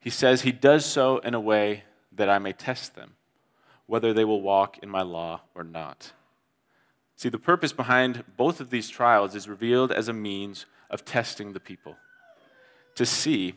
he 0.00 0.10
says 0.10 0.42
he 0.42 0.52
does 0.52 0.84
so 0.84 1.18
in 1.18 1.34
a 1.34 1.40
way 1.40 1.84
that 2.12 2.28
I 2.28 2.38
may 2.38 2.52
test 2.52 2.94
them, 2.94 3.14
whether 3.86 4.12
they 4.12 4.24
will 4.24 4.40
walk 4.40 4.78
in 4.78 4.88
my 4.88 5.02
law 5.02 5.40
or 5.54 5.64
not. 5.64 6.12
See, 7.16 7.28
the 7.28 7.38
purpose 7.38 7.72
behind 7.72 8.24
both 8.36 8.60
of 8.60 8.70
these 8.70 8.88
trials 8.88 9.34
is 9.34 9.48
revealed 9.48 9.92
as 9.92 10.08
a 10.08 10.12
means 10.12 10.66
of 10.90 11.04
testing 11.04 11.52
the 11.52 11.60
people 11.60 11.96
to 12.96 13.06
see, 13.06 13.54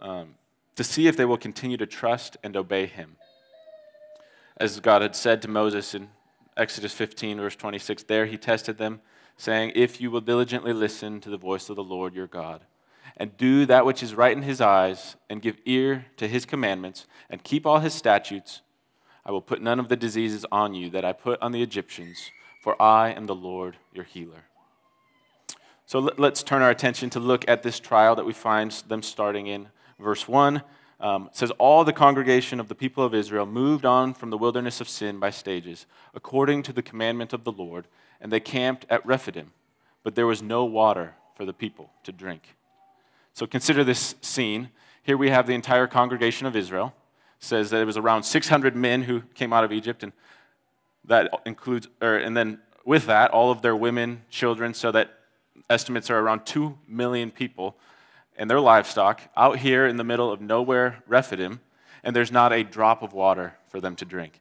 um, 0.00 0.34
to 0.76 0.84
see 0.84 1.06
if 1.06 1.16
they 1.16 1.24
will 1.24 1.36
continue 1.36 1.76
to 1.76 1.86
trust 1.86 2.36
and 2.42 2.56
obey 2.56 2.86
him. 2.86 3.16
As 4.56 4.80
God 4.80 5.02
had 5.02 5.16
said 5.16 5.42
to 5.42 5.48
Moses 5.48 5.94
in 5.94 6.08
Exodus 6.56 6.92
15, 6.92 7.38
verse 7.38 7.56
26, 7.56 8.04
there 8.04 8.26
he 8.26 8.36
tested 8.36 8.78
them, 8.78 9.00
saying, 9.36 9.72
If 9.74 10.00
you 10.00 10.10
will 10.10 10.20
diligently 10.20 10.72
listen 10.72 11.20
to 11.20 11.30
the 11.30 11.38
voice 11.38 11.70
of 11.70 11.76
the 11.76 11.84
Lord 11.84 12.14
your 12.14 12.26
God, 12.26 12.64
and 13.16 13.36
do 13.36 13.66
that 13.66 13.84
which 13.84 14.02
is 14.02 14.14
right 14.14 14.36
in 14.36 14.42
his 14.42 14.60
eyes, 14.60 15.16
and 15.28 15.42
give 15.42 15.56
ear 15.64 16.06
to 16.18 16.28
his 16.28 16.44
commandments, 16.44 17.06
and 17.28 17.42
keep 17.42 17.66
all 17.66 17.80
his 17.80 17.94
statutes, 17.94 18.60
I 19.24 19.30
will 19.30 19.42
put 19.42 19.62
none 19.62 19.78
of 19.78 19.88
the 19.88 19.96
diseases 19.96 20.44
on 20.50 20.74
you 20.74 20.90
that 20.90 21.04
I 21.04 21.12
put 21.12 21.40
on 21.40 21.52
the 21.52 21.62
Egyptians, 21.62 22.30
for 22.60 22.80
I 22.80 23.10
am 23.10 23.26
the 23.26 23.34
Lord 23.34 23.76
your 23.92 24.04
healer. 24.04 24.44
So 25.86 25.98
let's 25.98 26.42
turn 26.42 26.62
our 26.62 26.70
attention 26.70 27.10
to 27.10 27.20
look 27.20 27.44
at 27.48 27.62
this 27.62 27.78
trial 27.78 28.16
that 28.16 28.24
we 28.24 28.32
find 28.32 28.70
them 28.88 29.02
starting 29.02 29.46
in 29.46 29.68
verse 30.00 30.26
1. 30.26 30.62
Um, 31.00 31.28
says, 31.32 31.50
All 31.58 31.84
the 31.84 31.92
congregation 31.92 32.60
of 32.60 32.68
the 32.68 32.74
people 32.74 33.04
of 33.04 33.14
Israel 33.14 33.44
moved 33.44 33.84
on 33.84 34.14
from 34.14 34.30
the 34.30 34.38
wilderness 34.38 34.80
of 34.80 34.88
Sin 34.88 35.18
by 35.18 35.30
stages, 35.30 35.86
according 36.14 36.62
to 36.62 36.72
the 36.72 36.82
commandment 36.82 37.32
of 37.32 37.44
the 37.44 37.52
Lord, 37.52 37.88
and 38.20 38.32
they 38.32 38.40
camped 38.40 38.86
at 38.88 39.04
Rephidim, 39.04 39.52
but 40.04 40.14
there 40.14 40.26
was 40.26 40.40
no 40.40 40.64
water 40.64 41.14
for 41.36 41.44
the 41.44 41.52
people 41.52 41.90
to 42.04 42.12
drink. 42.12 42.54
So 43.34 43.46
consider 43.46 43.82
this 43.82 44.14
scene. 44.20 44.70
Here 45.02 45.16
we 45.16 45.30
have 45.30 45.46
the 45.46 45.54
entire 45.54 45.86
congregation 45.86 46.46
of 46.46 46.54
Israel. 46.54 46.94
Says 47.42 47.70
that 47.70 47.82
it 47.82 47.84
was 47.84 47.96
around 47.96 48.22
600 48.22 48.76
men 48.76 49.02
who 49.02 49.22
came 49.34 49.52
out 49.52 49.64
of 49.64 49.72
Egypt, 49.72 50.04
and 50.04 50.12
that 51.04 51.28
includes, 51.44 51.88
or, 52.00 52.16
and 52.16 52.36
then 52.36 52.60
with 52.84 53.06
that, 53.06 53.32
all 53.32 53.50
of 53.50 53.62
their 53.62 53.74
women, 53.74 54.22
children, 54.30 54.74
so 54.74 54.92
that 54.92 55.18
estimates 55.68 56.08
are 56.08 56.20
around 56.20 56.46
2 56.46 56.78
million 56.86 57.32
people 57.32 57.76
and 58.36 58.48
their 58.48 58.60
livestock 58.60 59.20
out 59.36 59.58
here 59.58 59.86
in 59.86 59.96
the 59.96 60.04
middle 60.04 60.30
of 60.30 60.40
nowhere, 60.40 61.02
Rephidim, 61.08 61.60
and 62.04 62.14
there's 62.14 62.32
not 62.32 62.52
a 62.52 62.62
drop 62.62 63.02
of 63.02 63.12
water 63.12 63.54
for 63.68 63.80
them 63.80 63.96
to 63.96 64.04
drink. 64.04 64.40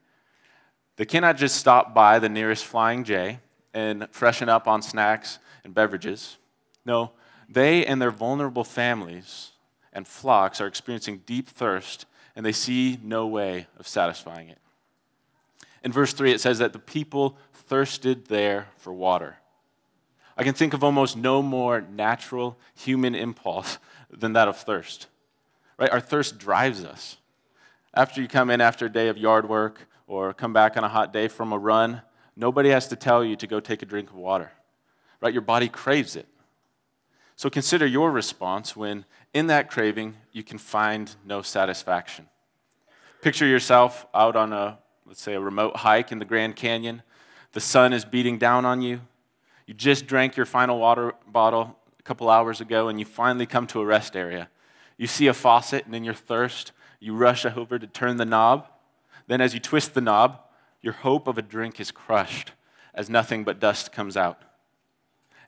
They 0.96 1.05
cannot 1.05 1.38
just 1.38 1.55
stop 1.55 1.93
by 1.93 2.20
the 2.20 2.29
nearest 2.29 2.65
Flying 2.65 3.03
J 3.03 3.39
and 3.74 4.08
freshen 4.12 4.48
up 4.48 4.67
on 4.67 4.84
snacks 4.84 5.39
and 5.63 5.74
beverages. 5.74 6.38
No, 6.86 7.12
they 7.50 7.84
and 7.86 8.00
their 8.00 8.12
vulnerable 8.12 8.63
families 8.63 9.53
and 9.91 10.08
flocks 10.08 10.62
are 10.62 10.67
experiencing 10.67 11.24
deep 11.25 11.50
thirst, 11.50 12.05
and 12.36 12.46
they 12.46 12.52
see 12.52 13.00
no 13.04 13.28
way 13.28 13.68
of 13.80 13.88
satisfying 13.88 14.50
it. 14.50 14.58
In 15.84 15.92
verse 15.92 16.14
3, 16.14 16.32
it 16.32 16.42
says 16.42 16.60
that 16.60 16.74
the 16.74 16.80
people 16.80 17.38
thirsted 17.54 18.28
there 18.28 18.68
for 18.78 18.94
water. 18.94 19.38
I 20.38 20.44
can 20.44 20.54
think 20.54 20.74
of 20.74 20.84
almost 20.84 21.18
no 21.18 21.42
more 21.42 21.82
natural 21.82 22.58
human 22.76 23.16
impulse 23.16 23.78
than 24.10 24.34
that 24.34 24.48
of 24.48 24.58
thirst. 24.58 25.08
Right? 25.78 25.90
Our 25.90 26.00
thirst 26.00 26.38
drives 26.38 26.84
us. 26.84 27.18
After 27.94 28.22
you 28.22 28.28
come 28.28 28.50
in 28.50 28.62
after 28.62 28.86
a 28.86 28.90
day 28.90 29.10
of 29.10 29.18
yard 29.18 29.50
work 29.50 29.88
or 30.08 30.34
come 30.34 30.54
back 30.54 30.78
on 30.78 30.84
a 30.84 30.90
hot 30.90 31.12
day 31.12 31.28
from 31.28 31.52
a 31.52 31.58
run, 31.58 32.02
nobody 32.36 32.70
has 32.70 32.88
to 32.90 32.96
tell 32.96 33.24
you 33.24 33.36
to 33.36 33.48
go 33.48 33.60
take 33.60 33.82
a 33.82 33.86
drink 33.86 34.10
of 34.10 34.16
water. 34.16 34.52
Right? 35.20 35.34
Your 35.34 35.42
body 35.42 35.68
craves 35.68 36.16
it. 36.16 36.28
So 37.42 37.50
consider 37.50 37.88
your 37.88 38.12
response 38.12 38.76
when 38.76 39.04
in 39.34 39.48
that 39.48 39.68
craving 39.68 40.16
you 40.32 40.44
can 40.44 40.60
find 40.60 41.16
no 41.26 41.42
satisfaction. 41.42 42.28
Picture 43.24 43.48
yourself 43.48 44.06
out 44.14 44.36
on 44.36 44.54
a 44.54 44.78
let's 45.08 45.24
say 45.24 45.34
a 45.34 45.40
remote 45.40 45.78
hike 45.78 46.12
in 46.12 46.20
the 46.20 46.26
Grand 46.26 46.56
Canyon. 46.56 47.02
The 47.54 47.60
sun 47.60 47.94
is 47.94 48.06
beating 48.06 48.38
down 48.38 48.64
on 48.64 48.84
you. 48.84 49.02
You 49.66 49.74
just 49.74 50.06
drank 50.06 50.38
your 50.38 50.46
final 50.46 50.78
water 50.78 51.16
bottle 51.26 51.76
a 51.98 52.04
couple 52.04 52.30
hours 52.30 52.62
ago, 52.62 52.90
and 52.90 53.00
you 53.00 53.06
finally 53.06 53.48
come 53.48 53.66
to 53.68 53.82
a 53.82 53.86
rest 53.88 54.16
area. 54.16 54.48
You 55.00 55.08
see 55.08 55.26
a 55.26 55.34
faucet, 55.34 55.88
and 55.88 55.96
in 55.96 56.04
your 56.04 56.14
thirst, 56.14 56.74
you 57.00 57.16
rush 57.16 57.44
over 57.44 57.80
to 57.80 57.88
turn 57.88 58.18
the 58.18 58.24
knob. 58.24 58.68
Then, 59.26 59.42
as 59.42 59.56
you 59.56 59.60
twist 59.60 59.96
the 59.96 60.02
knob, 60.02 60.40
your 60.80 60.94
hope 60.94 61.26
of 61.26 61.40
a 61.40 61.42
drink 61.42 61.80
is 61.80 61.90
crushed 61.90 62.52
as 62.94 63.10
nothing 63.10 63.44
but 63.44 63.60
dust 63.60 63.92
comes 63.92 64.16
out. 64.16 64.44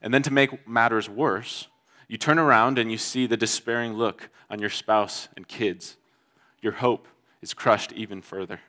And 0.02 0.12
then, 0.12 0.24
to 0.24 0.34
make 0.34 0.68
matters 0.68 1.08
worse, 1.08 1.68
you 2.14 2.18
turn 2.20 2.38
around 2.38 2.78
and 2.78 2.92
you 2.92 2.98
see 3.00 3.26
the 3.26 3.36
despairing 3.36 3.94
look 3.94 4.30
on 4.48 4.60
your 4.60 4.70
spouse 4.70 5.30
and 5.36 5.48
kids. 5.48 5.98
Your 6.62 6.74
hope 6.74 7.08
is 7.42 7.56
crushed 7.56 7.92
even 7.94 8.22
further. 8.22 8.60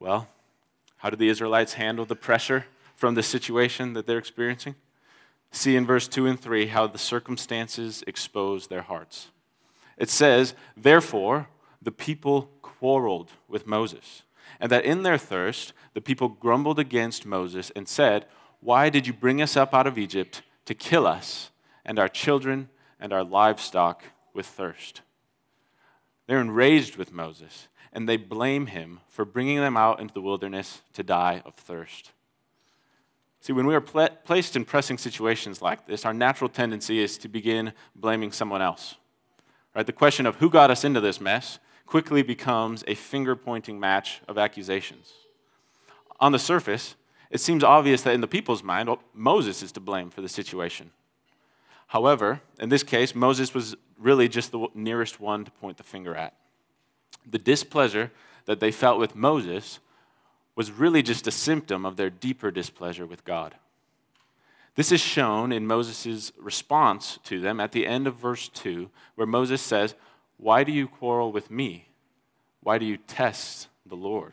Well, 0.00 0.26
how 0.96 1.10
do 1.10 1.16
the 1.16 1.28
Israelites 1.28 1.74
handle 1.74 2.04
the 2.04 2.16
pressure 2.16 2.66
from 2.96 3.14
the 3.14 3.22
situation 3.22 3.92
that 3.92 4.08
they're 4.08 4.18
experiencing? 4.18 4.74
See 5.52 5.76
in 5.76 5.86
verse 5.86 6.08
2 6.08 6.26
and 6.26 6.40
3 6.40 6.66
how 6.66 6.88
the 6.88 6.98
circumstances 6.98 8.02
expose 8.08 8.66
their 8.66 8.82
hearts. 8.82 9.28
It 9.96 10.10
says, 10.10 10.56
Therefore, 10.76 11.46
the 11.80 11.92
people 11.92 12.50
quarreled 12.60 13.30
with 13.46 13.68
Moses, 13.68 14.24
and 14.58 14.68
that 14.72 14.84
in 14.84 15.04
their 15.04 15.16
thirst, 15.16 15.74
the 15.94 16.00
people 16.00 16.28
grumbled 16.28 16.80
against 16.80 17.24
Moses 17.24 17.70
and 17.76 17.86
said, 17.86 18.26
Why 18.58 18.90
did 18.90 19.06
you 19.06 19.12
bring 19.12 19.40
us 19.40 19.56
up 19.56 19.72
out 19.72 19.86
of 19.86 19.96
Egypt 19.96 20.42
to 20.64 20.74
kill 20.74 21.06
us 21.06 21.50
and 21.84 21.98
our 21.98 22.08
children 22.08 22.68
and 23.00 23.12
our 23.12 23.24
livestock 23.24 24.02
with 24.34 24.46
thirst? 24.46 25.02
They're 26.26 26.40
enraged 26.40 26.96
with 26.96 27.12
Moses 27.12 27.68
and 27.92 28.08
they 28.08 28.16
blame 28.16 28.66
him 28.66 29.00
for 29.08 29.24
bringing 29.24 29.58
them 29.58 29.76
out 29.76 30.00
into 30.00 30.14
the 30.14 30.22
wilderness 30.22 30.80
to 30.94 31.02
die 31.02 31.42
of 31.44 31.54
thirst. 31.54 32.12
See, 33.40 33.52
when 33.52 33.66
we 33.66 33.74
are 33.74 33.80
pl- 33.80 34.08
placed 34.24 34.56
in 34.56 34.64
pressing 34.64 34.98
situations 34.98 35.60
like 35.60 35.86
this, 35.86 36.04
our 36.04 36.14
natural 36.14 36.48
tendency 36.48 37.00
is 37.00 37.18
to 37.18 37.28
begin 37.28 37.72
blaming 37.94 38.32
someone 38.32 38.62
else. 38.62 38.94
Right? 39.74 39.84
The 39.84 39.92
question 39.92 40.26
of 40.26 40.36
who 40.36 40.48
got 40.48 40.70
us 40.70 40.84
into 40.84 41.00
this 41.00 41.20
mess 41.20 41.58
quickly 41.84 42.22
becomes 42.22 42.84
a 42.86 42.94
finger 42.94 43.36
pointing 43.36 43.78
match 43.78 44.22
of 44.28 44.38
accusations. 44.38 45.12
On 46.20 46.32
the 46.32 46.38
surface, 46.38 46.94
it 47.30 47.40
seems 47.40 47.64
obvious 47.64 48.02
that 48.02 48.14
in 48.14 48.20
the 48.20 48.28
people's 48.28 48.62
mind, 48.62 48.88
well, 48.88 49.02
Moses 49.12 49.62
is 49.62 49.72
to 49.72 49.80
blame 49.80 50.08
for 50.08 50.20
the 50.20 50.28
situation. 50.28 50.90
However, 51.92 52.40
in 52.58 52.70
this 52.70 52.82
case, 52.82 53.14
Moses 53.14 53.52
was 53.52 53.76
really 53.98 54.26
just 54.26 54.50
the 54.50 54.68
nearest 54.74 55.20
one 55.20 55.44
to 55.44 55.50
point 55.50 55.76
the 55.76 55.82
finger 55.82 56.16
at 56.16 56.34
the 57.30 57.38
displeasure 57.38 58.10
that 58.46 58.60
they 58.60 58.72
felt 58.72 58.98
with 58.98 59.14
Moses 59.14 59.78
was 60.54 60.72
really 60.72 61.02
just 61.02 61.26
a 61.26 61.30
symptom 61.30 61.84
of 61.86 61.96
their 61.96 62.10
deeper 62.10 62.50
displeasure 62.50 63.06
with 63.06 63.24
God. 63.24 63.54
This 64.74 64.90
is 64.90 65.02
shown 65.02 65.52
in 65.52 65.66
Moses' 65.66 66.32
response 66.38 67.18
to 67.24 67.40
them 67.40 67.60
at 67.60 67.72
the 67.72 67.86
end 67.86 68.06
of 68.06 68.16
verse 68.16 68.48
2, 68.48 68.90
where 69.14 69.26
Moses 69.26 69.60
says, 69.60 69.94
Why 70.38 70.64
do 70.64 70.72
you 70.72 70.88
quarrel 70.88 71.30
with 71.30 71.50
me? 71.50 71.88
Why 72.62 72.78
do 72.78 72.86
you 72.86 72.96
test 72.96 73.68
the 73.84 73.96
Lord? 73.96 74.32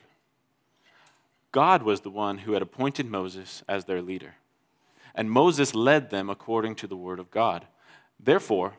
God 1.52 1.84
was 1.84 2.02
the 2.02 2.10
one 2.10 2.40
who 2.40 2.54
had 2.54 2.62
appointed 2.62 3.06
Moses 3.06 3.64
as 3.68 3.86
their 3.86 4.02
leader, 4.02 4.36
and 5.20 5.30
Moses 5.30 5.76
led 5.76 6.12
them 6.12 6.30
according 6.30 6.76
to 6.76 6.88
the 6.88 6.96
word 6.96 7.20
of 7.20 7.30
God. 7.30 7.68
Therefore, 8.22 8.76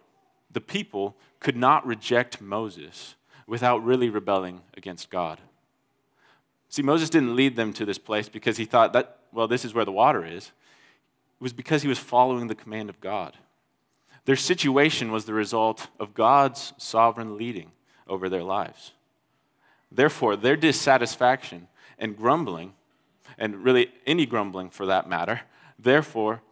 the 0.50 0.62
people 0.62 1.14
could 1.38 1.54
not 1.54 1.86
reject 1.86 2.40
Moses 2.40 3.14
without 3.46 3.84
really 3.84 4.08
rebelling 4.08 4.62
against 4.74 5.10
God. 5.10 5.38
See, 6.70 6.80
Moses 6.80 7.10
didn't 7.10 7.36
lead 7.36 7.56
them 7.56 7.74
to 7.74 7.84
this 7.84 7.98
place 7.98 8.30
because 8.30 8.56
he 8.56 8.64
thought 8.64 8.94
that, 8.94 9.18
well, 9.32 9.48
this 9.48 9.66
is 9.66 9.74
where 9.74 9.84
the 9.84 9.92
water 9.92 10.24
is. 10.24 10.46
It 10.46 11.42
was 11.42 11.52
because 11.52 11.82
he 11.82 11.88
was 11.88 11.98
following 11.98 12.46
the 12.46 12.54
command 12.54 12.88
of 12.88 13.02
God. 13.02 13.36
Their 14.24 14.34
situation 14.34 15.12
was 15.12 15.26
the 15.26 15.34
result 15.34 15.88
of 15.98 16.14
God's 16.14 16.72
sovereign 16.78 17.36
leading 17.36 17.70
over 18.08 18.30
their 18.30 18.44
lives. 18.44 18.92
Therefore, 19.92 20.36
their 20.36 20.56
dissatisfaction 20.56 21.68
and 21.98 22.16
grumbling, 22.16 22.72
and 23.36 23.62
really 23.62 23.92
any 24.06 24.24
grumbling 24.24 24.70
for 24.70 24.86
that 24.86 25.06
matter, 25.06 25.42
therefore, 25.82 26.42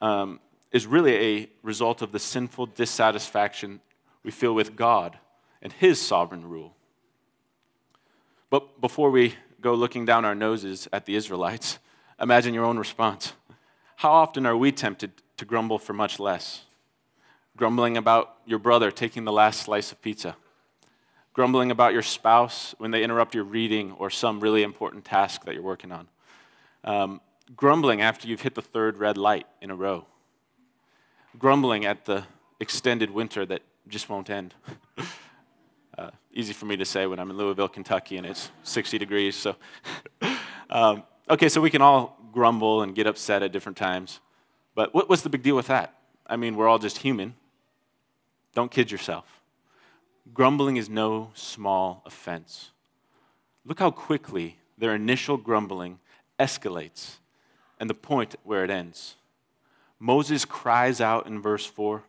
um, 0.00 0.40
is 0.72 0.86
really 0.86 1.14
a 1.14 1.50
result 1.62 2.02
of 2.02 2.12
the 2.12 2.18
sinful 2.18 2.66
dissatisfaction 2.66 3.80
we 4.22 4.30
feel 4.30 4.54
with 4.54 4.76
God 4.76 5.18
and 5.62 5.72
his 5.72 6.00
sovereign 6.00 6.48
rule. 6.48 6.74
But 8.50 8.80
before 8.80 9.10
we 9.10 9.34
go 9.60 9.74
looking 9.74 10.04
down 10.04 10.24
our 10.24 10.34
noses 10.34 10.88
at 10.92 11.06
the 11.06 11.14
Israelites, 11.14 11.78
imagine 12.20 12.54
your 12.54 12.64
own 12.64 12.78
response. 12.78 13.32
How 13.96 14.12
often 14.12 14.46
are 14.46 14.56
we 14.56 14.72
tempted 14.72 15.12
to 15.36 15.44
grumble 15.44 15.78
for 15.78 15.92
much 15.92 16.18
less? 16.18 16.62
Grumbling 17.56 17.96
about 17.96 18.36
your 18.46 18.58
brother 18.58 18.90
taking 18.90 19.24
the 19.24 19.32
last 19.32 19.62
slice 19.62 19.92
of 19.92 20.00
pizza, 20.00 20.36
grumbling 21.34 21.70
about 21.70 21.92
your 21.92 22.02
spouse 22.02 22.74
when 22.78 22.90
they 22.90 23.02
interrupt 23.02 23.34
your 23.34 23.44
reading 23.44 23.92
or 23.92 24.08
some 24.08 24.40
really 24.40 24.62
important 24.62 25.04
task 25.04 25.44
that 25.44 25.54
you're 25.54 25.62
working 25.62 25.92
on, 25.92 26.08
um, 26.84 27.20
grumbling 27.56 28.00
after 28.00 28.28
you've 28.28 28.42
hit 28.42 28.54
the 28.54 28.62
third 28.62 28.98
red 28.98 29.16
light 29.16 29.46
in 29.60 29.70
a 29.70 29.74
row, 29.74 30.06
grumbling 31.38 31.84
at 31.84 32.04
the 32.04 32.24
extended 32.60 33.10
winter 33.10 33.44
that 33.46 33.62
just 33.88 34.08
won't 34.08 34.30
end. 34.30 34.54
uh, 35.98 36.10
easy 36.32 36.52
for 36.52 36.66
me 36.66 36.76
to 36.76 36.84
say 36.84 37.06
when 37.06 37.18
I'm 37.18 37.30
in 37.30 37.36
Louisville, 37.36 37.68
Kentucky, 37.68 38.16
and 38.16 38.26
it's 38.26 38.50
60 38.62 38.98
degrees. 38.98 39.34
So, 39.36 39.56
um, 40.70 41.02
okay, 41.28 41.48
so 41.48 41.60
we 41.60 41.70
can 41.70 41.82
all 41.82 42.18
grumble 42.32 42.82
and 42.82 42.94
get 42.94 43.06
upset 43.06 43.42
at 43.42 43.52
different 43.52 43.78
times. 43.78 44.20
But 44.74 44.94
what, 44.94 45.08
what's 45.08 45.22
the 45.22 45.30
big 45.30 45.42
deal 45.42 45.56
with 45.56 45.66
that? 45.66 45.94
I 46.26 46.36
mean, 46.36 46.54
we're 46.56 46.68
all 46.68 46.78
just 46.78 46.98
human. 46.98 47.34
Don't 48.54 48.70
kid 48.70 48.90
yourself. 48.90 49.40
Grumbling 50.32 50.76
is 50.76 50.88
no 50.88 51.30
small 51.34 52.02
offense. 52.06 52.70
Look 53.64 53.80
how 53.80 53.90
quickly 53.90 54.58
their 54.78 54.94
initial 54.94 55.36
grumbling 55.36 55.98
escalates 56.38 57.19
and 57.80 57.90
the 57.90 57.94
point 57.94 58.36
where 58.44 58.62
it 58.62 58.70
ends. 58.70 59.16
Moses 59.98 60.44
cries 60.44 61.00
out 61.00 61.26
in 61.26 61.42
verse 61.42 61.66
4 61.66 62.04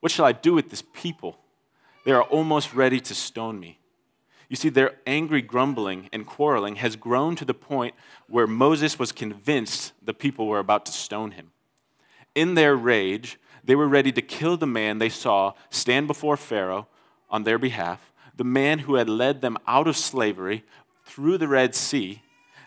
What 0.00 0.12
shall 0.12 0.26
I 0.26 0.32
do 0.32 0.52
with 0.52 0.68
this 0.68 0.82
people? 0.92 1.38
They 2.04 2.12
are 2.12 2.22
almost 2.22 2.74
ready 2.74 3.00
to 3.00 3.14
stone 3.14 3.58
me. 3.58 3.78
You 4.50 4.56
see, 4.56 4.68
their 4.68 4.96
angry 5.06 5.40
grumbling 5.40 6.10
and 6.12 6.26
quarreling 6.26 6.76
has 6.76 6.96
grown 6.96 7.34
to 7.36 7.46
the 7.46 7.54
point 7.54 7.94
where 8.28 8.46
Moses 8.46 8.98
was 8.98 9.10
convinced 9.10 9.92
the 10.02 10.12
people 10.12 10.46
were 10.46 10.58
about 10.58 10.84
to 10.86 10.92
stone 10.92 11.30
him. 11.30 11.52
In 12.34 12.54
their 12.54 12.76
rage, 12.76 13.38
they 13.64 13.74
were 13.74 13.88
ready 13.88 14.12
to 14.12 14.20
kill 14.20 14.56
the 14.56 14.66
man 14.66 14.98
they 14.98 15.08
saw 15.08 15.54
stand 15.70 16.06
before 16.06 16.36
Pharaoh 16.36 16.88
on 17.30 17.44
their 17.44 17.58
behalf, 17.58 18.12
the 18.36 18.44
man 18.44 18.80
who 18.80 18.96
had 18.96 19.08
led 19.08 19.40
them 19.40 19.56
out 19.66 19.88
of 19.88 19.96
slavery 19.96 20.64
through 21.04 21.38
the 21.38 21.48
Red 21.48 21.74
Sea, 21.74 22.22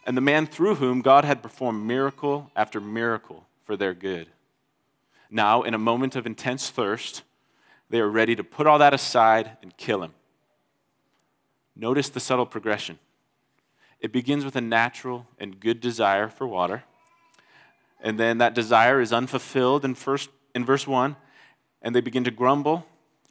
and 0.08 0.16
the 0.16 0.22
man 0.22 0.48
through 0.48 0.76
whom 0.76 1.02
God 1.02 1.26
had 1.26 1.44
performed 1.44 1.86
miracle 1.86 2.50
after 2.56 2.80
miracle 2.80 3.46
for 3.66 3.76
their 3.76 3.94
good. 3.94 4.30
Now, 5.30 5.64
in 5.64 5.74
a 5.74 5.78
moment 5.78 6.16
of 6.16 6.26
intense 6.26 6.70
thirst, 6.70 7.24
they 7.90 8.00
are 8.00 8.10
ready 8.10 8.34
to 8.34 8.44
put 8.44 8.68
all 8.68 8.80
that 8.80 8.94
aside 8.94 9.58
and 9.62 9.76
kill 9.76 10.02
him. 10.02 10.14
Notice 11.76 12.08
the 12.08 12.22
subtle 12.22 12.46
progression. 12.46 13.00
It 14.00 14.14
begins 14.14 14.46
with 14.46 14.56
a 14.56 14.62
natural 14.62 15.28
and 15.40 15.60
good 15.60 15.82
desire 15.82 16.30
for 16.30 16.48
water. 16.48 16.86
And 18.00 18.18
then 18.18 18.38
that 18.38 18.54
desire 18.54 19.02
is 19.02 19.12
unfulfilled 19.12 19.84
in, 19.84 19.94
first, 19.94 20.30
in 20.56 20.64
verse 20.64 20.88
1, 20.88 21.18
and 21.82 21.94
they 21.94 22.02
begin 22.02 22.24
to 22.24 22.32
grumble, 22.32 22.86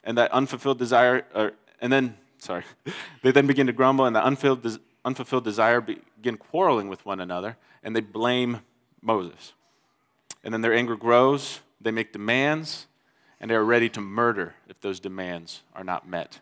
and 0.04 0.18
that 0.18 0.30
unfulfilled 0.30 0.78
desire, 0.78 1.24
or, 1.34 1.52
and 1.80 1.90
then, 1.90 2.18
sorry, 2.36 2.64
they 3.22 3.30
then 3.30 3.46
begin 3.46 3.66
to 3.66 3.72
grumble, 3.72 4.04
and 4.04 4.14
the 4.14 4.22
unfulfilled, 4.22 4.78
unfulfilled 5.06 5.44
desire 5.44 5.80
begin 6.26 6.36
quarreling 6.36 6.88
with 6.88 7.06
one 7.06 7.20
another, 7.20 7.56
and 7.84 7.94
they 7.94 8.00
blame 8.00 8.60
Moses. 9.00 9.52
And 10.42 10.52
then 10.52 10.60
their 10.60 10.74
anger 10.74 10.96
grows, 10.96 11.60
they 11.80 11.92
make 11.92 12.12
demands, 12.12 12.88
and 13.40 13.48
they 13.48 13.54
are 13.54 13.64
ready 13.64 13.88
to 13.90 14.00
murder 14.00 14.56
if 14.68 14.80
those 14.80 14.98
demands 14.98 15.62
are 15.72 15.84
not 15.84 16.08
met. 16.08 16.40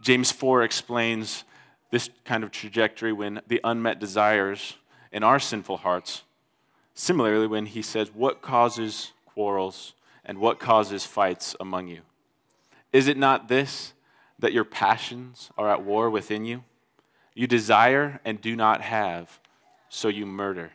James 0.00 0.32
4 0.32 0.62
explains 0.62 1.44
this 1.90 2.08
kind 2.24 2.42
of 2.42 2.50
trajectory 2.50 3.12
when 3.12 3.42
the 3.46 3.60
unmet 3.62 4.00
desires 4.00 4.78
in 5.12 5.22
our 5.22 5.38
sinful 5.38 5.76
hearts. 5.76 6.22
Similarly, 6.94 7.46
when 7.46 7.66
he 7.66 7.82
says, 7.82 8.10
What 8.14 8.40
causes 8.40 9.12
quarrels 9.26 9.92
and 10.24 10.38
what 10.38 10.58
causes 10.58 11.04
fights 11.04 11.54
among 11.60 11.88
you? 11.88 12.00
Is 12.90 13.06
it 13.06 13.18
not 13.18 13.48
this, 13.48 13.92
that 14.38 14.54
your 14.54 14.64
passions 14.64 15.50
are 15.58 15.70
at 15.70 15.82
war 15.82 16.08
within 16.08 16.46
you? 16.46 16.64
You 17.36 17.46
desire 17.46 18.18
and 18.24 18.40
do 18.40 18.56
not 18.56 18.80
have, 18.80 19.38
so 19.90 20.08
you 20.08 20.24
murder. 20.24 20.70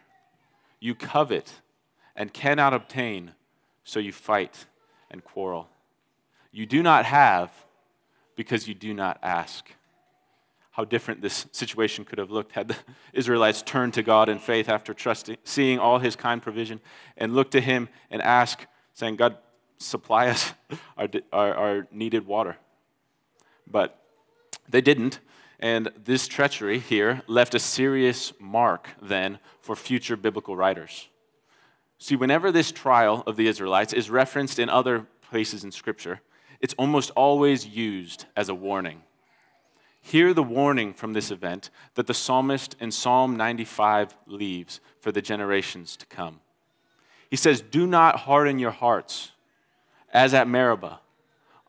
You 0.79 0.93
covet 0.93 1.51
and 2.15 2.31
cannot 2.31 2.75
obtain, 2.75 3.31
so 3.83 3.99
you 3.99 4.11
fight 4.11 4.67
and 5.09 5.23
quarrel. 5.23 5.69
You 6.51 6.67
do 6.67 6.83
not 6.83 7.05
have 7.05 7.51
because 8.35 8.67
you 8.67 8.75
do 8.75 8.93
not 8.93 9.17
ask. 9.23 9.73
How 10.69 10.85
different 10.85 11.23
this 11.23 11.47
situation 11.51 12.05
could 12.05 12.19
have 12.19 12.29
looked 12.29 12.51
had 12.51 12.67
the 12.67 12.77
Israelites 13.13 13.63
turned 13.63 13.95
to 13.95 14.03
God 14.03 14.29
in 14.29 14.37
faith 14.37 14.69
after 14.69 14.93
trusting, 14.93 15.37
seeing 15.43 15.79
all 15.79 15.97
his 15.97 16.15
kind 16.15 16.43
provision 16.43 16.79
and 17.17 17.33
looked 17.33 17.53
to 17.53 17.61
him 17.61 17.89
and 18.11 18.21
ask, 18.21 18.67
saying, 18.93 19.15
God, 19.15 19.35
supply 19.79 20.27
us 20.27 20.53
our, 20.95 21.07
our, 21.33 21.53
our 21.55 21.87
needed 21.91 22.27
water. 22.27 22.55
But 23.65 23.99
they 24.69 24.81
didn't. 24.81 25.19
And 25.61 25.91
this 26.03 26.27
treachery 26.27 26.79
here 26.79 27.21
left 27.27 27.53
a 27.53 27.59
serious 27.59 28.33
mark 28.39 28.89
then 29.01 29.39
for 29.59 29.75
future 29.75 30.17
biblical 30.17 30.55
writers. 30.55 31.07
See, 31.99 32.15
whenever 32.15 32.51
this 32.51 32.71
trial 32.71 33.23
of 33.27 33.35
the 33.35 33.47
Israelites 33.47 33.93
is 33.93 34.09
referenced 34.09 34.57
in 34.57 34.69
other 34.69 35.05
places 35.29 35.63
in 35.63 35.71
Scripture, 35.71 36.21
it's 36.59 36.73
almost 36.73 37.11
always 37.11 37.67
used 37.67 38.25
as 38.35 38.49
a 38.49 38.55
warning. 38.55 39.03
Hear 40.01 40.33
the 40.33 40.41
warning 40.41 40.95
from 40.95 41.13
this 41.13 41.29
event 41.29 41.69
that 41.93 42.07
the 42.07 42.15
psalmist 42.15 42.75
in 42.79 42.89
Psalm 42.89 43.37
95 43.37 44.15
leaves 44.25 44.79
for 44.99 45.11
the 45.11 45.21
generations 45.21 45.95
to 45.97 46.07
come. 46.07 46.39
He 47.29 47.35
says, 47.35 47.61
Do 47.61 47.85
not 47.85 48.21
harden 48.21 48.57
your 48.57 48.71
hearts 48.71 49.31
as 50.11 50.33
at 50.33 50.47
Meribah, 50.47 50.99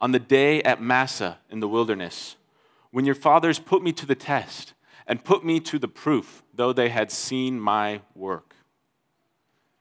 on 0.01 0.13
the 0.13 0.19
day 0.19 0.63
at 0.63 0.81
Massah 0.81 1.39
in 1.51 1.61
the 1.61 1.69
wilderness, 1.69 2.37
when 2.93 3.05
your 3.05 3.15
fathers 3.15 3.59
put 3.59 3.83
me 3.83 3.93
to 3.93 4.07
the 4.07 4.15
test 4.15 4.75
and 5.07 5.25
put 5.25 5.45
me 5.45 5.59
to 5.59 5.79
the 5.79 5.89
proof, 5.89 6.45
though 6.55 6.73
they 6.73 6.91
had 6.91 7.11
seen 7.11 7.59
my 7.59 8.01
work. 8.15 8.55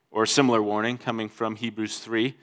Or 0.10 0.24
a 0.24 0.28
similar 0.28 0.62
warning 0.64 0.98
coming 0.98 1.30
from 1.30 1.56
Hebrews 1.56 2.00
3 2.00 2.36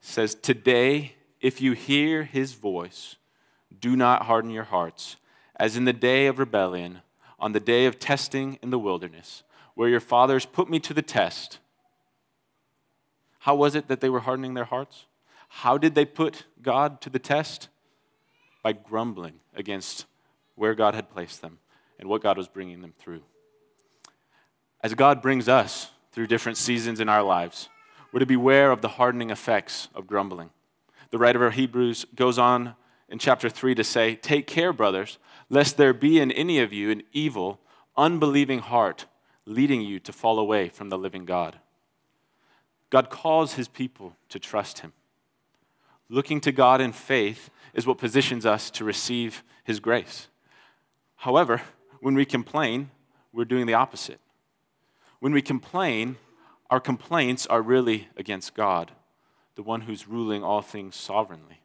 says, 0.00 0.34
Today, 0.34 1.14
if 1.40 1.60
you 1.60 1.72
hear 1.72 2.24
his 2.24 2.54
voice, 2.54 3.16
do 3.80 3.96
not 3.96 4.22
harden 4.22 4.50
your 4.50 4.64
hearts, 4.64 5.16
as 5.56 5.76
in 5.76 5.84
the 5.84 5.92
day 5.92 6.26
of 6.26 6.38
rebellion, 6.38 7.00
on 7.38 7.52
the 7.52 7.60
day 7.60 7.86
of 7.86 7.98
testing 7.98 8.58
in 8.62 8.70
the 8.70 8.78
wilderness, 8.78 9.42
where 9.74 9.88
your 9.88 10.00
fathers 10.00 10.46
put 10.46 10.68
me 10.68 10.78
to 10.80 10.94
the 10.94 11.02
test. 11.02 11.58
How 13.40 13.54
was 13.54 13.74
it 13.74 13.88
that 13.88 14.00
they 14.00 14.08
were 14.08 14.20
hardening 14.20 14.54
their 14.54 14.64
hearts? 14.64 15.04
How 15.48 15.76
did 15.76 15.94
they 15.94 16.06
put 16.06 16.44
God 16.62 17.00
to 17.02 17.10
the 17.10 17.18
test? 17.18 17.68
By 18.62 18.72
grumbling 18.72 19.40
against 19.54 20.06
where 20.54 20.74
God 20.74 20.94
had 20.94 21.10
placed 21.10 21.42
them 21.42 21.58
and 21.98 22.08
what 22.08 22.22
God 22.22 22.36
was 22.36 22.48
bringing 22.48 22.80
them 22.80 22.94
through. 22.98 23.22
As 24.82 24.94
God 24.94 25.22
brings 25.22 25.48
us 25.48 25.90
through 26.14 26.28
different 26.28 26.56
seasons 26.56 27.00
in 27.00 27.08
our 27.08 27.22
lives. 27.22 27.68
We're 28.12 28.20
to 28.20 28.26
beware 28.26 28.70
of 28.70 28.80
the 28.80 28.88
hardening 28.88 29.30
effects 29.30 29.88
of 29.94 30.06
grumbling. 30.06 30.50
The 31.10 31.18
writer 31.18 31.44
of 31.44 31.54
Hebrews 31.54 32.06
goes 32.14 32.38
on 32.38 32.76
in 33.08 33.18
chapter 33.18 33.50
3 33.50 33.74
to 33.74 33.84
say, 33.84 34.14
Take 34.14 34.46
care, 34.46 34.72
brothers, 34.72 35.18
lest 35.50 35.76
there 35.76 35.92
be 35.92 36.20
in 36.20 36.30
any 36.30 36.60
of 36.60 36.72
you 36.72 36.90
an 36.90 37.02
evil, 37.12 37.58
unbelieving 37.96 38.60
heart 38.60 39.06
leading 39.44 39.82
you 39.82 39.98
to 40.00 40.12
fall 40.12 40.38
away 40.38 40.68
from 40.68 40.88
the 40.88 40.96
living 40.96 41.24
God. 41.24 41.58
God 42.90 43.10
calls 43.10 43.54
his 43.54 43.66
people 43.66 44.14
to 44.28 44.38
trust 44.38 44.78
him. 44.78 44.92
Looking 46.08 46.40
to 46.42 46.52
God 46.52 46.80
in 46.80 46.92
faith 46.92 47.50
is 47.74 47.86
what 47.86 47.98
positions 47.98 48.46
us 48.46 48.70
to 48.70 48.84
receive 48.84 49.42
his 49.64 49.80
grace. 49.80 50.28
However, 51.24 51.62
when 52.00 52.14
we 52.14 52.26
complain, 52.26 52.90
we're 53.32 53.46
doing 53.46 53.64
the 53.64 53.72
opposite. 53.72 54.20
When 55.20 55.32
we 55.32 55.40
complain, 55.40 56.16
our 56.68 56.80
complaints 56.80 57.46
are 57.46 57.62
really 57.62 58.08
against 58.18 58.52
God, 58.52 58.92
the 59.54 59.62
one 59.62 59.80
who's 59.80 60.06
ruling 60.06 60.44
all 60.44 60.60
things 60.60 60.96
sovereignly. 60.96 61.62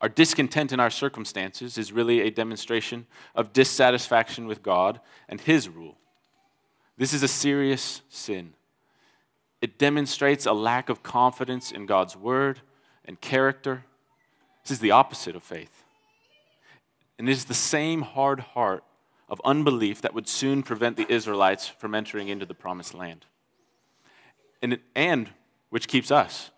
Our 0.00 0.08
discontent 0.08 0.72
in 0.72 0.80
our 0.80 0.88
circumstances 0.88 1.76
is 1.76 1.92
really 1.92 2.22
a 2.22 2.30
demonstration 2.30 3.06
of 3.34 3.52
dissatisfaction 3.52 4.46
with 4.46 4.62
God 4.62 4.98
and 5.28 5.42
His 5.42 5.68
rule. 5.68 5.98
This 6.96 7.12
is 7.12 7.22
a 7.22 7.28
serious 7.28 8.00
sin. 8.08 8.54
It 9.60 9.76
demonstrates 9.76 10.46
a 10.46 10.54
lack 10.54 10.88
of 10.88 11.02
confidence 11.02 11.70
in 11.70 11.84
God's 11.84 12.16
word 12.16 12.62
and 13.04 13.20
character. 13.20 13.84
This 14.62 14.70
is 14.70 14.78
the 14.78 14.92
opposite 14.92 15.36
of 15.36 15.42
faith. 15.42 15.84
And 17.18 17.28
it 17.28 17.32
is 17.32 17.46
the 17.46 17.54
same 17.54 18.02
hard 18.02 18.40
heart 18.40 18.84
of 19.28 19.40
unbelief 19.44 20.00
that 20.02 20.14
would 20.14 20.28
soon 20.28 20.62
prevent 20.62 20.96
the 20.96 21.10
Israelites 21.12 21.68
from 21.68 21.94
entering 21.94 22.28
into 22.28 22.46
the 22.46 22.54
promised 22.54 22.94
land. 22.94 23.26
And, 24.62 24.78
and 24.94 25.30
which 25.70 25.88
keeps 25.88 26.10
us 26.10 26.50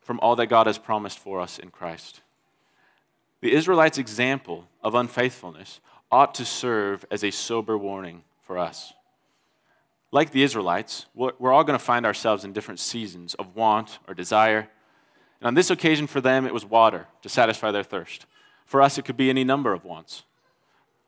from 0.00 0.18
all 0.20 0.36
that 0.36 0.46
God 0.46 0.66
has 0.66 0.78
promised 0.78 1.18
for 1.18 1.40
us 1.40 1.58
in 1.58 1.70
Christ. 1.70 2.20
The 3.40 3.52
Israelites' 3.52 3.98
example 3.98 4.66
of 4.82 4.94
unfaithfulness 4.94 5.80
ought 6.10 6.34
to 6.34 6.44
serve 6.44 7.04
as 7.10 7.22
a 7.22 7.30
sober 7.30 7.78
warning 7.78 8.22
for 8.42 8.58
us. 8.58 8.92
Like 10.12 10.32
the 10.32 10.42
Israelites, 10.42 11.06
we're 11.14 11.52
all 11.52 11.62
going 11.62 11.78
to 11.78 11.84
find 11.84 12.04
ourselves 12.04 12.44
in 12.44 12.52
different 12.52 12.80
seasons 12.80 13.34
of 13.34 13.54
want 13.54 14.00
or 14.08 14.14
desire. 14.14 14.68
And 15.40 15.46
on 15.46 15.54
this 15.54 15.70
occasion 15.70 16.08
for 16.08 16.20
them, 16.20 16.46
it 16.46 16.52
was 16.52 16.64
water 16.64 17.06
to 17.22 17.28
satisfy 17.28 17.70
their 17.70 17.84
thirst. 17.84 18.26
For 18.70 18.80
us, 18.80 18.98
it 18.98 19.04
could 19.04 19.16
be 19.16 19.30
any 19.30 19.42
number 19.42 19.72
of 19.72 19.84
wants, 19.84 20.22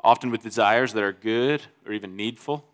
often 0.02 0.32
with 0.32 0.42
desires 0.42 0.94
that 0.94 1.04
are 1.04 1.12
good 1.12 1.62
or 1.86 1.92
even 1.92 2.16
needful. 2.16 2.66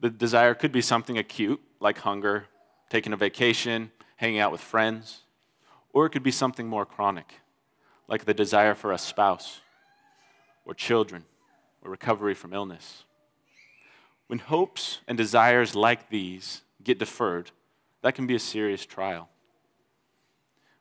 The 0.00 0.08
desire 0.08 0.54
could 0.54 0.72
be 0.72 0.80
something 0.80 1.18
acute, 1.18 1.60
like 1.78 1.98
hunger, 1.98 2.46
taking 2.88 3.12
a 3.12 3.18
vacation, 3.18 3.90
hanging 4.16 4.38
out 4.38 4.50
with 4.50 4.62
friends, 4.62 5.24
or 5.92 6.06
it 6.06 6.08
could 6.08 6.22
be 6.22 6.30
something 6.30 6.68
more 6.68 6.86
chronic, 6.86 7.34
like 8.08 8.24
the 8.24 8.32
desire 8.32 8.74
for 8.74 8.92
a 8.92 8.98
spouse, 8.98 9.60
or 10.64 10.72
children, 10.72 11.26
or 11.82 11.90
recovery 11.90 12.32
from 12.32 12.54
illness. 12.54 13.04
When 14.26 14.38
hopes 14.38 15.00
and 15.06 15.18
desires 15.18 15.74
like 15.74 16.08
these 16.08 16.62
get 16.82 16.98
deferred, 16.98 17.50
that 18.00 18.14
can 18.14 18.26
be 18.26 18.36
a 18.36 18.38
serious 18.38 18.86
trial. 18.86 19.28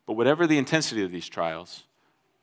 But 0.07 0.13
whatever 0.13 0.47
the 0.47 0.57
intensity 0.57 1.03
of 1.03 1.11
these 1.11 1.27
trials, 1.27 1.83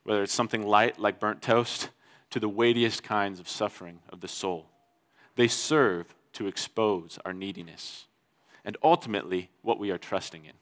whether 0.06 0.22
it's 0.22 0.32
something 0.32 0.64
light 0.64 1.00
like 1.00 1.18
burnt 1.18 1.42
toast 1.42 1.90
to 2.30 2.38
the 2.38 2.48
weightiest 2.48 3.02
kinds 3.02 3.40
of 3.40 3.48
suffering 3.48 3.98
of 4.08 4.20
the 4.20 4.28
soul, 4.28 4.70
they 5.34 5.48
serve 5.48 6.14
to 6.32 6.46
expose 6.46 7.18
our 7.24 7.32
neediness 7.32 8.06
and 8.64 8.76
ultimately 8.84 9.50
what 9.62 9.80
we 9.80 9.90
are 9.90 9.98
trusting 9.98 10.44
in. 10.44 10.52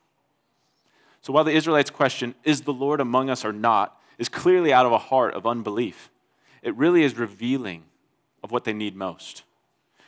So 1.21 1.33
while 1.33 1.45
the 1.45 1.53
Israelites' 1.53 1.91
question, 1.91 2.35
is 2.43 2.63
the 2.63 2.73
Lord 2.73 3.01
among 3.01 3.29
us 3.29 3.45
or 3.45 3.53
not, 3.53 4.01
is 4.19 4.31
clearly 4.31 4.73
out 4.73 4.87
of 4.87 4.93
a 4.93 4.99
heart 4.99 5.35
of 5.35 5.47
unbelief, 5.47 6.11
it 6.63 6.75
really 6.77 7.03
is 7.03 7.19
revealing 7.19 7.85
of 8.43 8.51
what 8.51 8.65
they 8.65 8.73
need 8.73 8.97
most. 8.97 9.43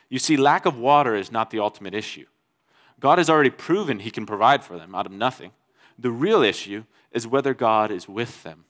You 0.09 0.19
see, 0.19 0.39
lack 0.39 0.65
of 0.65 0.79
water 0.79 1.15
is 1.15 1.31
not 1.31 1.51
the 1.51 1.61
ultimate 1.61 1.95
issue. 1.95 2.27
God 3.01 3.19
has 3.19 3.29
already 3.29 3.51
proven 3.51 3.99
he 3.99 4.11
can 4.11 4.25
provide 4.25 4.65
for 4.65 4.79
them 4.79 4.95
out 4.95 5.05
of 5.05 5.13
nothing. 5.13 5.51
The 5.99 6.11
real 6.11 6.43
issue 6.43 6.85
is 7.13 7.27
whether 7.27 7.53
God 7.53 7.91
is 7.91 8.09
with 8.09 8.43
them. 8.43 8.65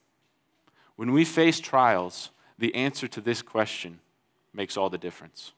When 0.97 1.13
we 1.13 1.23
face 1.23 1.61
trials, 1.61 2.31
the 2.59 2.75
answer 2.75 3.07
to 3.07 3.21
this 3.21 3.41
question 3.41 3.99
makes 4.53 4.75
all 4.75 4.89
the 4.89 4.97
difference. 4.97 5.53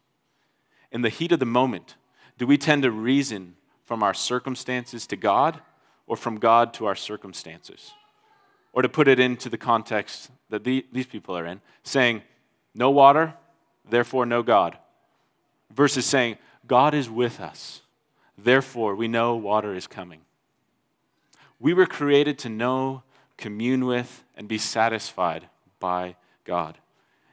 In 0.91 1.01
the 1.01 1.09
heat 1.09 1.31
of 1.31 1.39
the 1.39 1.45
moment, 1.45 1.95
do 2.37 2.45
we 2.45 2.57
tend 2.57 2.83
to 2.83 2.91
reason 2.91 3.55
from 3.83 4.03
our 4.03 4.13
circumstances 4.13 5.07
to 5.07 5.15
God 5.15 5.61
or 6.05 6.15
from 6.15 6.37
God 6.37 6.73
to 6.75 6.85
our 6.85 6.95
circumstances? 6.95 7.93
Or 8.73 8.81
to 8.81 8.89
put 8.89 9.07
it 9.07 9.19
into 9.19 9.49
the 9.49 9.57
context 9.57 10.29
that 10.49 10.63
the, 10.63 10.85
these 10.91 11.07
people 11.07 11.35
are 11.37 11.45
in, 11.45 11.61
saying, 11.83 12.21
no 12.75 12.91
water, 12.91 13.33
therefore 13.89 14.25
no 14.25 14.43
God, 14.43 14.77
versus 15.73 16.05
saying, 16.05 16.37
God 16.67 16.93
is 16.93 17.09
with 17.09 17.39
us, 17.39 17.81
therefore 18.37 18.95
we 18.95 19.07
know 19.07 19.35
water 19.35 19.73
is 19.73 19.87
coming. 19.87 20.21
We 21.59 21.73
were 21.73 21.87
created 21.87 22.37
to 22.39 22.49
know, 22.49 23.03
commune 23.39 23.85
with, 23.85 24.23
and 24.35 24.47
be 24.47 24.59
satisfied 24.59 25.49
by 25.79 26.15
God. 26.45 26.77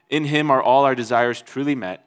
In 0.09 0.25
Him 0.25 0.49
are 0.49 0.61
all 0.61 0.85
our 0.85 0.95
desires 0.95 1.41
truly 1.41 1.75
met. 1.75 2.05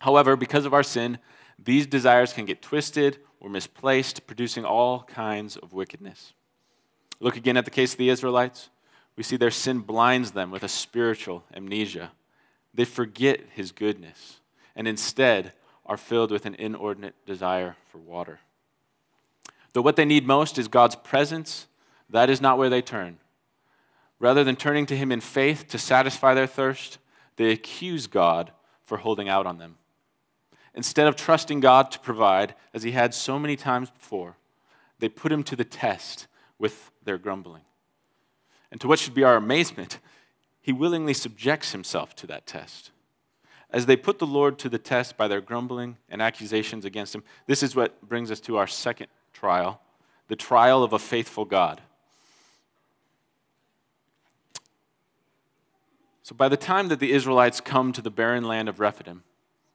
However, 0.00 0.36
because 0.36 0.66
of 0.66 0.74
our 0.74 0.82
sin, 0.82 1.18
these 1.58 1.86
desires 1.86 2.32
can 2.32 2.44
get 2.44 2.60
twisted 2.60 3.18
or 3.40 3.48
misplaced, 3.48 4.26
producing 4.26 4.64
all 4.64 5.04
kinds 5.04 5.56
of 5.56 5.72
wickedness. 5.72 6.32
Look 7.20 7.36
again 7.36 7.56
at 7.56 7.64
the 7.64 7.70
case 7.70 7.92
of 7.92 7.98
the 7.98 8.08
Israelites. 8.08 8.70
We 9.16 9.22
see 9.22 9.36
their 9.36 9.50
sin 9.50 9.80
blinds 9.80 10.32
them 10.32 10.50
with 10.50 10.62
a 10.62 10.68
spiritual 10.68 11.44
amnesia. 11.54 12.12
They 12.74 12.84
forget 12.84 13.40
His 13.54 13.72
goodness 13.72 14.40
and 14.74 14.88
instead 14.88 15.52
are 15.86 15.96
filled 15.96 16.30
with 16.30 16.46
an 16.46 16.54
inordinate 16.54 17.14
desire 17.26 17.76
for 17.90 17.98
water. 17.98 18.40
Though 19.72 19.82
what 19.82 19.96
they 19.96 20.04
need 20.04 20.26
most 20.26 20.58
is 20.58 20.68
God's 20.68 20.96
presence, 20.96 21.66
that 22.08 22.30
is 22.30 22.40
not 22.40 22.58
where 22.58 22.70
they 22.70 22.82
turn. 22.82 23.18
Rather 24.20 24.44
than 24.44 24.54
turning 24.54 24.86
to 24.86 24.96
Him 24.96 25.10
in 25.10 25.20
faith 25.20 25.66
to 25.68 25.78
satisfy 25.78 26.34
their 26.34 26.46
thirst, 26.46 26.98
they 27.36 27.50
accuse 27.50 28.06
God 28.06 28.52
for 28.82 28.98
holding 28.98 29.28
out 29.28 29.46
on 29.46 29.58
them. 29.58 29.78
Instead 30.74 31.08
of 31.08 31.16
trusting 31.16 31.60
God 31.60 31.90
to 31.90 31.98
provide, 31.98 32.54
as 32.72 32.82
He 32.82 32.92
had 32.92 33.14
so 33.14 33.38
many 33.38 33.56
times 33.56 33.90
before, 33.90 34.36
they 34.98 35.08
put 35.08 35.32
Him 35.32 35.42
to 35.44 35.56
the 35.56 35.64
test 35.64 36.26
with 36.58 36.90
their 37.02 37.18
grumbling. 37.18 37.62
And 38.70 38.80
to 38.82 38.86
what 38.86 38.98
should 38.98 39.14
be 39.14 39.24
our 39.24 39.36
amazement, 39.36 39.98
He 40.60 40.72
willingly 40.72 41.14
subjects 41.14 41.72
Himself 41.72 42.14
to 42.16 42.26
that 42.28 42.46
test. 42.46 42.90
As 43.70 43.86
they 43.86 43.96
put 43.96 44.18
the 44.18 44.26
Lord 44.26 44.58
to 44.58 44.68
the 44.68 44.78
test 44.78 45.16
by 45.16 45.28
their 45.28 45.40
grumbling 45.40 45.96
and 46.08 46.20
accusations 46.20 46.84
against 46.84 47.14
Him, 47.14 47.24
this 47.46 47.62
is 47.62 47.74
what 47.74 48.06
brings 48.06 48.30
us 48.30 48.40
to 48.40 48.58
our 48.58 48.66
second 48.66 49.08
trial 49.32 49.80
the 50.28 50.36
trial 50.36 50.84
of 50.84 50.92
a 50.92 50.98
faithful 50.98 51.44
God. 51.44 51.80
So, 56.30 56.36
by 56.36 56.48
the 56.48 56.56
time 56.56 56.86
that 56.90 57.00
the 57.00 57.10
Israelites 57.10 57.60
come 57.60 57.90
to 57.90 58.00
the 58.00 58.08
barren 58.08 58.44
land 58.44 58.68
of 58.68 58.78
Rephidim, 58.78 59.24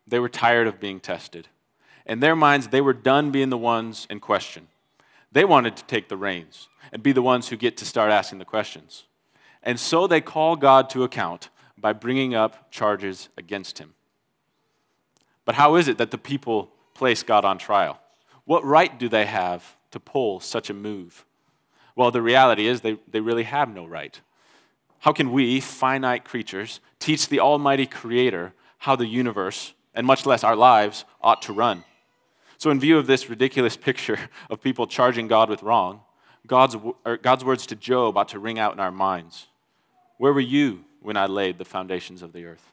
they 0.08 0.20
were 0.20 0.30
tired 0.30 0.68
of 0.68 0.80
being 0.80 1.02
tested. 1.02 1.50
In 2.06 2.22
their 2.22 2.34
minds, 2.34 2.70
they 2.70 2.80
were 2.80 2.94
done 2.94 3.30
being 3.30 3.50
the 3.50 3.58
ones 3.58 4.08
in 4.10 4.22
question. 4.22 4.70
They 5.34 5.44
wanted 5.44 5.76
to 5.76 5.84
take 5.84 6.08
the 6.08 6.15
reins 6.15 6.70
and 6.94 7.04
be 7.04 7.12
the 7.12 7.22
ones 7.22 7.50
who 7.50 7.58
get 7.58 7.76
to 7.76 7.86
start 7.86 8.10
asking 8.10 8.39
the 8.39 8.46
questions. 8.46 9.04
And 9.63 9.78
so 9.78 10.08
they 10.08 10.22
call 10.22 10.56
God 10.56 10.89
to 10.91 11.04
account 11.04 11.50
by 11.78 11.91
bringing 11.91 12.34
up 12.34 12.72
charges 12.72 13.28
against 13.38 13.80
him. 13.80 13.94
But 15.44 15.56
how 15.56 15.76
is 15.76 15.89
it 15.89 15.98
that 15.98 16.12
the 16.12 16.18
people 16.18 16.72
place 16.94 17.22
God 17.22 17.44
on 17.44 17.58
trial? 17.58 18.00
What 18.46 18.63
right 18.63 18.98
do 18.98 19.10
they 19.10 19.26
have 19.26 19.76
to 19.91 20.00
pull 20.00 20.39
such 20.39 20.70
a 20.70 20.74
move? 20.74 21.26
Well, 21.98 22.12
the 22.12 22.22
reality 22.22 22.65
is 22.65 22.80
they, 22.80 22.98
they 23.10 23.20
really 23.20 23.44
have 23.44 23.68
no 23.68 23.86
right. 23.86 24.22
How 25.06 25.13
can 25.13 25.32
we, 25.32 25.60
finite 25.60 26.26
creatures, 26.26 26.80
teach 26.98 27.30
the 27.30 27.39
Almighty 27.39 27.86
Creator 27.86 28.54
how 28.80 28.96
the 28.96 29.06
universe, 29.06 29.76
and 29.94 30.08
much 30.08 30.26
less 30.26 30.44
our 30.44 30.56
lives, 30.56 31.06
ought 31.22 31.44
to 31.44 31.54
run? 31.54 31.84
So, 32.58 32.72
in 32.72 32.80
view 32.80 32.98
of 32.98 33.06
this 33.06 33.30
ridiculous 33.30 33.78
picture 33.89 34.18
of 34.50 34.63
people 34.63 34.88
charging 34.88 35.28
God 35.28 35.48
with 35.48 35.62
wrong, 35.62 36.02
God's, 36.48 36.76
God's 37.22 37.46
words 37.46 37.68
to 37.68 37.76
Job 37.76 38.18
ought 38.18 38.30
to 38.30 38.39
ring 38.39 38.58
out 38.58 38.74
in 38.74 38.80
our 38.80 38.89
minds. 38.89 39.46
Where 40.18 40.34
were 40.34 40.39
you 40.39 40.86
when 41.04 41.18
I 41.18 41.28
laid 41.28 41.60
the 41.60 41.65
foundations 41.65 42.24
of 42.24 42.34
the 42.34 42.46
earth? 42.46 42.72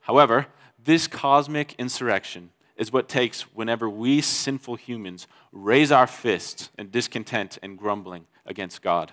However, 0.00 0.48
this 0.82 1.06
cosmic 1.06 1.72
insurrection 1.78 2.50
is 2.76 2.92
what 2.92 3.08
takes 3.08 3.42
whenever 3.54 3.88
we 3.88 4.22
sinful 4.22 4.74
humans 4.74 5.28
raise 5.52 5.92
our 5.92 6.08
fists 6.08 6.70
in 6.76 6.90
discontent 6.90 7.58
and 7.62 7.78
grumbling 7.78 8.26
against 8.44 8.82
God. 8.82 9.12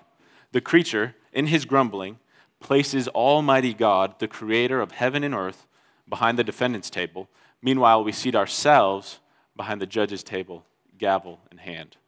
The 0.50 0.60
creature, 0.60 1.14
in 1.36 1.46
his 1.48 1.66
grumbling, 1.66 2.18
places 2.58 3.06
Almighty 3.08 3.74
God, 3.74 4.18
the 4.18 4.26
creator 4.26 4.80
of 4.80 4.92
heaven 4.92 5.22
and 5.22 5.34
earth, 5.34 5.66
behind 6.08 6.38
the 6.38 6.44
defendant's 6.44 6.90
table. 6.90 7.28
Meanwhile, 7.60 8.02
we 8.02 8.10
seat 8.10 8.34
ourselves 8.34 9.20
behind 9.54 9.80
the 9.80 9.86
judge's 9.86 10.24
table, 10.24 10.64
gavel 10.98 11.40
in 11.52 11.58
hand. 11.58 11.98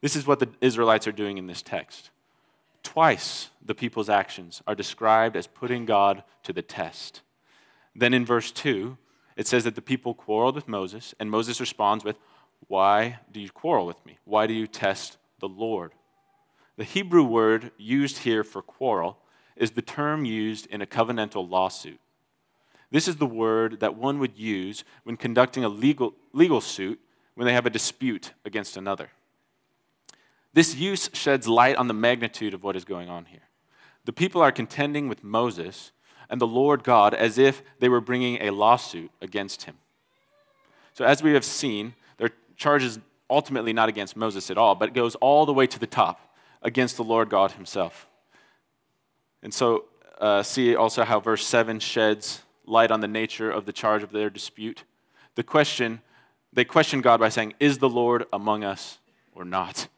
This 0.00 0.14
is 0.14 0.26
what 0.26 0.38
the 0.38 0.48
Israelites 0.60 1.08
are 1.08 1.12
doing 1.12 1.38
in 1.38 1.48
this 1.48 1.60
text. 1.60 2.10
Twice 2.84 3.50
the 3.64 3.74
people's 3.74 4.08
actions 4.08 4.62
are 4.66 4.74
described 4.74 5.36
as 5.36 5.46
putting 5.48 5.84
God 5.84 6.22
to 6.44 6.52
the 6.52 6.62
test. 6.62 7.22
Then 7.96 8.14
in 8.14 8.24
verse 8.24 8.52
2, 8.52 8.96
it 9.36 9.48
says 9.48 9.64
that 9.64 9.74
the 9.74 9.82
people 9.82 10.14
quarreled 10.14 10.54
with 10.54 10.68
Moses, 10.68 11.14
and 11.18 11.30
Moses 11.30 11.58
responds 11.58 12.04
with, 12.04 12.16
Why 12.68 13.18
do 13.32 13.40
you 13.40 13.50
quarrel 13.50 13.86
with 13.86 14.04
me? 14.06 14.18
Why 14.24 14.46
do 14.46 14.54
you 14.54 14.68
test 14.68 15.16
the 15.40 15.48
Lord? 15.48 15.92
The 16.76 16.84
Hebrew 16.84 17.22
word 17.22 17.70
used 17.76 18.18
here 18.18 18.42
for 18.42 18.60
quarrel 18.60 19.18
is 19.56 19.72
the 19.72 19.82
term 19.82 20.24
used 20.24 20.66
in 20.66 20.82
a 20.82 20.86
covenantal 20.86 21.48
lawsuit. 21.48 22.00
This 22.90 23.06
is 23.06 23.16
the 23.16 23.26
word 23.26 23.80
that 23.80 23.96
one 23.96 24.18
would 24.18 24.36
use 24.36 24.84
when 25.04 25.16
conducting 25.16 25.64
a 25.64 25.68
legal, 25.68 26.14
legal 26.32 26.60
suit 26.60 27.00
when 27.34 27.46
they 27.46 27.52
have 27.52 27.66
a 27.66 27.70
dispute 27.70 28.32
against 28.44 28.76
another. 28.76 29.10
This 30.52 30.74
use 30.74 31.10
sheds 31.12 31.48
light 31.48 31.76
on 31.76 31.88
the 31.88 31.94
magnitude 31.94 32.54
of 32.54 32.62
what 32.62 32.76
is 32.76 32.84
going 32.84 33.08
on 33.08 33.26
here. 33.26 33.48
The 34.04 34.12
people 34.12 34.40
are 34.42 34.52
contending 34.52 35.08
with 35.08 35.24
Moses 35.24 35.92
and 36.28 36.40
the 36.40 36.46
Lord 36.46 36.84
God 36.84 37.14
as 37.14 37.38
if 37.38 37.62
they 37.80 37.88
were 37.88 38.00
bringing 38.00 38.40
a 38.40 38.50
lawsuit 38.50 39.10
against 39.20 39.64
him. 39.64 39.76
So, 40.92 41.04
as 41.04 41.22
we 41.22 41.32
have 41.32 41.44
seen, 41.44 41.94
their 42.18 42.30
charge 42.56 42.84
is 42.84 43.00
ultimately 43.28 43.72
not 43.72 43.88
against 43.88 44.16
Moses 44.16 44.50
at 44.50 44.58
all, 44.58 44.74
but 44.76 44.90
it 44.90 44.94
goes 44.94 45.16
all 45.16 45.44
the 45.46 45.52
way 45.52 45.66
to 45.66 45.78
the 45.78 45.86
top 45.86 46.33
against 46.64 46.96
the 46.96 47.04
Lord 47.04 47.28
God 47.28 47.52
himself. 47.52 48.08
And 49.42 49.52
so, 49.52 49.84
uh, 50.18 50.42
see 50.42 50.74
also 50.74 51.04
how 51.04 51.20
verse 51.20 51.46
7 51.46 51.78
sheds 51.78 52.42
light 52.64 52.90
on 52.90 53.00
the 53.00 53.08
nature 53.08 53.50
of 53.50 53.66
the 53.66 53.72
charge 53.72 54.02
of 54.02 54.10
their 54.10 54.30
dispute. 54.30 54.84
The 55.34 55.42
question, 55.42 56.00
they 56.52 56.64
question 56.64 57.02
God 57.02 57.20
by 57.20 57.28
saying, 57.28 57.54
Is 57.60 57.78
the 57.78 57.88
Lord 57.88 58.24
among 58.32 58.64
us 58.64 58.98
or 59.34 59.44
not? 59.44 59.88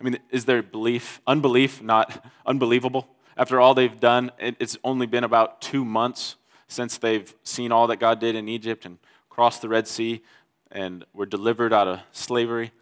I 0.00 0.04
mean, 0.04 0.18
is 0.30 0.46
their 0.46 0.62
belief, 0.62 1.20
unbelief, 1.26 1.82
not 1.82 2.24
unbelievable? 2.46 3.06
After 3.36 3.60
all 3.60 3.74
they've 3.74 4.00
done, 4.00 4.30
it's 4.38 4.78
only 4.82 5.06
been 5.06 5.24
about 5.24 5.60
two 5.60 5.84
months 5.84 6.36
since 6.68 6.96
they've 6.98 7.34
seen 7.42 7.72
all 7.72 7.88
that 7.88 7.96
God 7.96 8.20
did 8.20 8.34
in 8.34 8.48
Egypt 8.48 8.86
and 8.86 8.98
crossed 9.28 9.60
the 9.60 9.68
Red 9.68 9.86
Sea 9.86 10.22
and 10.70 11.04
were 11.12 11.26
delivered 11.26 11.72
out 11.72 11.88
of 11.88 12.00
slavery. 12.12 12.72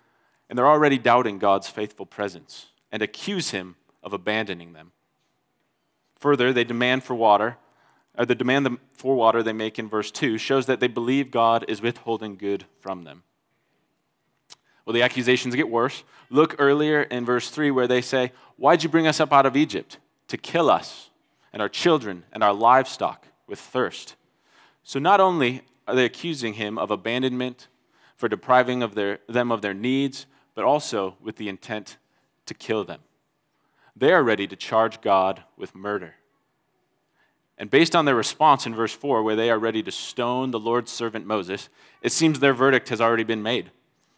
And 0.49 0.59
they're 0.59 0.69
already 0.69 0.99
doubting 0.99 1.39
God's 1.39 1.69
faithful 1.69 2.07
presence 2.07 2.67
and 2.93 3.03
accuse 3.03 3.51
him 3.51 3.75
of 4.03 4.13
abandoning 4.13 4.75
them. 4.75 4.93
Further, 6.21 6.53
they 6.53 6.63
demand 6.63 7.03
for 7.03 7.15
water, 7.15 7.57
or 8.17 8.27
the 8.27 8.35
demand 8.35 8.79
for 8.91 9.17
water 9.17 9.43
they 9.43 9.53
make 9.53 9.79
in 9.79 9.89
verse 9.89 10.11
2 10.11 10.39
shows 10.39 10.67
that 10.67 10.79
they 10.79 10.87
believe 10.87 11.31
God 11.31 11.65
is 11.67 11.83
withholding 11.83 12.37
good 12.37 12.67
from 12.81 13.03
them. 13.03 13.23
Well, 14.85 14.95
the 14.95 15.03
accusations 15.03 15.55
get 15.55 15.71
worse. 15.71 16.05
Look 16.29 16.57
earlier 16.59 17.03
in 17.03 17.25
verse 17.25 17.51
3 17.51 17.71
where 17.71 17.89
they 17.89 18.03
say, 18.03 18.33
Why'd 18.57 18.83
you 18.83 18.89
bring 18.89 19.07
us 19.07 19.21
up 19.21 19.33
out 19.33 19.47
of 19.47 19.57
Egypt? 19.57 19.99
To 20.29 20.37
kill 20.37 20.71
us 20.71 21.11
and 21.53 21.63
our 21.63 21.69
children 21.69 22.25
and 22.33 22.43
our 22.43 22.53
livestock 22.53 23.27
with 23.47 23.59
thirst. 23.59 24.17
So 24.83 24.99
not 24.99 25.21
only 25.21 25.63
are 25.87 25.95
they 25.95 26.05
accusing 26.05 26.55
him 26.55 26.79
of 26.79 26.91
abandonment 26.91 27.69
for 28.17 28.29
depriving 28.29 28.83
of 28.83 28.95
their, 28.95 29.19
them 29.29 29.53
of 29.53 29.63
their 29.63 29.75
needs, 29.75 30.27
but 30.55 30.65
also 30.65 31.17
with 31.21 31.37
the 31.37 31.49
intent 31.49 31.97
to 32.53 32.59
kill 32.59 32.85
them. 32.85 33.01
They 33.97 34.13
are 34.13 34.23
ready 34.23 34.47
to 34.47 34.57
charge 34.57 35.01
God 35.01 35.43
with 35.57 35.75
murder. 35.75 36.15
And 37.59 37.71
based 37.71 37.95
on 37.95 38.05
their 38.05 38.15
response 38.15 38.67
in 38.67 38.75
verse 38.75 38.93
4, 38.93 39.23
where 39.23 39.37
they 39.37 39.51
are 39.51 39.59
ready 39.59 39.83
to 39.83 39.93
stone 39.93 40.51
the 40.51 40.59
Lord's 40.59 40.91
servant 40.91 41.27
Moses, 41.27 41.69
it 42.03 42.13
seems 42.13 42.41
their 42.41 42.55
verdict 42.55 42.89
has 42.89 43.01
already 43.01 43.25
been 43.25 43.43
made. 43.43 43.71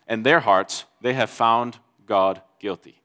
In 0.08 0.22
their 0.22 0.40
hearts, 0.40 0.84
they 1.00 1.14
have 1.14 1.30
found 1.30 1.78
God 2.06 2.40
guilty. 2.60 3.00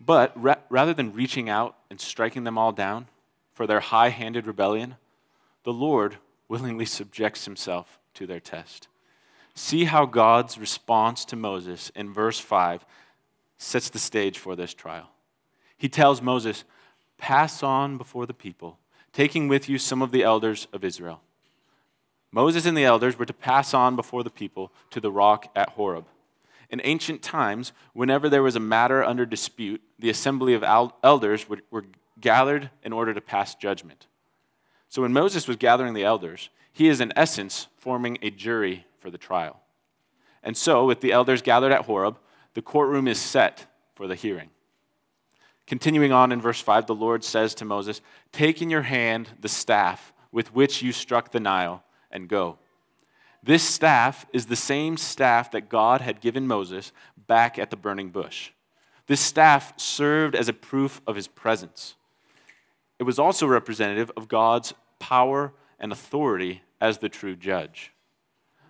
But 0.00 0.32
ra- 0.40 0.56
rather 0.68 0.94
than 0.94 1.12
reaching 1.12 1.48
out 1.48 1.76
and 1.90 2.00
striking 2.00 2.44
them 2.44 2.58
all 2.58 2.72
down 2.72 3.08
for 3.52 3.66
their 3.66 3.80
high 3.80 4.10
handed 4.10 4.46
rebellion, 4.46 4.96
the 5.64 5.72
Lord 5.72 6.18
willingly 6.48 6.86
subjects 6.86 7.44
himself 7.44 7.98
to 8.14 8.26
their 8.26 8.40
test. 8.40 8.88
See 9.56 9.84
how 9.84 10.04
God's 10.04 10.58
response 10.58 11.24
to 11.24 11.34
Moses 11.34 11.90
in 11.96 12.12
verse 12.12 12.38
5 12.38 12.84
sets 13.56 13.88
the 13.88 13.98
stage 13.98 14.38
for 14.38 14.54
this 14.54 14.74
trial. 14.74 15.08
He 15.78 15.88
tells 15.88 16.20
Moses, 16.20 16.64
Pass 17.16 17.62
on 17.62 17.96
before 17.96 18.26
the 18.26 18.34
people, 18.34 18.78
taking 19.14 19.48
with 19.48 19.66
you 19.66 19.78
some 19.78 20.02
of 20.02 20.12
the 20.12 20.22
elders 20.22 20.68
of 20.74 20.84
Israel. 20.84 21.22
Moses 22.30 22.66
and 22.66 22.76
the 22.76 22.84
elders 22.84 23.18
were 23.18 23.24
to 23.24 23.32
pass 23.32 23.72
on 23.72 23.96
before 23.96 24.22
the 24.22 24.28
people 24.30 24.70
to 24.90 25.00
the 25.00 25.10
rock 25.10 25.50
at 25.56 25.70
Horeb. 25.70 26.04
In 26.68 26.82
ancient 26.84 27.22
times, 27.22 27.72
whenever 27.94 28.28
there 28.28 28.42
was 28.42 28.56
a 28.56 28.60
matter 28.60 29.02
under 29.02 29.24
dispute, 29.24 29.80
the 29.98 30.10
assembly 30.10 30.52
of 30.52 30.62
elders 31.02 31.46
were 31.48 31.86
gathered 32.20 32.68
in 32.82 32.92
order 32.92 33.14
to 33.14 33.22
pass 33.22 33.54
judgment. 33.54 34.06
So 34.90 35.00
when 35.00 35.14
Moses 35.14 35.48
was 35.48 35.56
gathering 35.56 35.94
the 35.94 36.04
elders, 36.04 36.50
he 36.72 36.88
is 36.88 37.00
in 37.00 37.12
essence 37.16 37.68
forming 37.78 38.18
a 38.20 38.28
jury 38.28 38.84
for 39.06 39.10
the 39.12 39.18
trial. 39.18 39.60
And 40.42 40.56
so, 40.56 40.84
with 40.84 41.00
the 41.00 41.12
elders 41.12 41.40
gathered 41.40 41.70
at 41.70 41.84
Horeb, 41.84 42.18
the 42.54 42.60
courtroom 42.60 43.06
is 43.06 43.20
set 43.20 43.64
for 43.94 44.08
the 44.08 44.16
hearing. 44.16 44.50
Continuing 45.64 46.10
on 46.10 46.32
in 46.32 46.40
verse 46.40 46.60
5, 46.60 46.88
the 46.88 46.94
Lord 46.94 47.22
says 47.22 47.54
to 47.54 47.64
Moses, 47.64 48.00
Take 48.32 48.60
in 48.60 48.68
your 48.68 48.82
hand 48.82 49.28
the 49.40 49.48
staff 49.48 50.12
with 50.32 50.52
which 50.52 50.82
you 50.82 50.90
struck 50.90 51.30
the 51.30 51.38
Nile 51.38 51.84
and 52.10 52.28
go. 52.28 52.58
This 53.44 53.62
staff 53.62 54.26
is 54.32 54.46
the 54.46 54.56
same 54.56 54.96
staff 54.96 55.52
that 55.52 55.68
God 55.68 56.00
had 56.00 56.20
given 56.20 56.48
Moses 56.48 56.90
back 57.28 57.60
at 57.60 57.70
the 57.70 57.76
burning 57.76 58.10
bush. 58.10 58.50
This 59.06 59.20
staff 59.20 59.78
served 59.78 60.34
as 60.34 60.48
a 60.48 60.52
proof 60.52 61.00
of 61.06 61.14
his 61.14 61.28
presence. 61.28 61.94
It 62.98 63.04
was 63.04 63.20
also 63.20 63.46
representative 63.46 64.10
of 64.16 64.26
God's 64.26 64.74
power 64.98 65.52
and 65.78 65.92
authority 65.92 66.62
as 66.80 66.98
the 66.98 67.08
true 67.08 67.36
judge. 67.36 67.92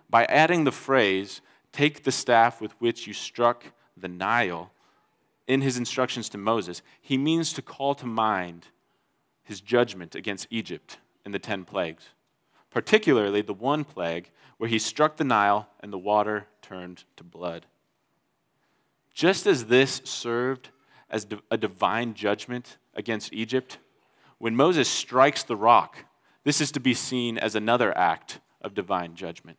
By 0.09 0.25
adding 0.25 0.63
the 0.63 0.71
phrase, 0.71 1.41
take 1.71 2.03
the 2.03 2.11
staff 2.11 2.61
with 2.61 2.73
which 2.79 3.07
you 3.07 3.13
struck 3.13 3.65
the 3.95 4.07
Nile, 4.07 4.71
in 5.47 5.61
his 5.61 5.77
instructions 5.77 6.27
to 6.29 6.37
Moses, 6.37 6.81
he 7.01 7.17
means 7.17 7.53
to 7.53 7.61
call 7.61 7.95
to 7.95 8.05
mind 8.05 8.67
his 9.43 9.61
judgment 9.61 10.13
against 10.13 10.47
Egypt 10.49 10.97
in 11.25 11.31
the 11.31 11.39
ten 11.39 11.63
plagues 11.63 12.09
particularly 12.77 13.41
the 13.41 13.53
one 13.53 13.83
plague 13.83 14.29
where 14.57 14.69
he 14.69 14.79
struck 14.79 15.17
the 15.17 15.23
Nile 15.23 15.67
and 15.79 15.91
the 15.91 15.97
water 15.97 16.47
turned 16.61 17.03
to 17.15 17.23
blood. 17.23 17.65
Just 19.13 19.47
as 19.47 19.65
this 19.65 20.01
served 20.03 20.69
as 21.09 21.25
a 21.49 21.57
divine 21.57 22.13
judgment 22.13 22.77
against 22.93 23.33
Egypt, 23.33 23.79
when 24.37 24.55
Moses 24.55 24.87
strikes 24.87 25.41
the 25.41 25.55
rock, 25.55 26.05
this 26.43 26.61
is 26.61 26.71
to 26.73 26.79
be 26.79 26.93
seen 26.93 27.39
as 27.39 27.55
another 27.55 27.97
act 27.97 28.39
of 28.61 28.75
divine 28.75 29.15
judgment. 29.15 29.57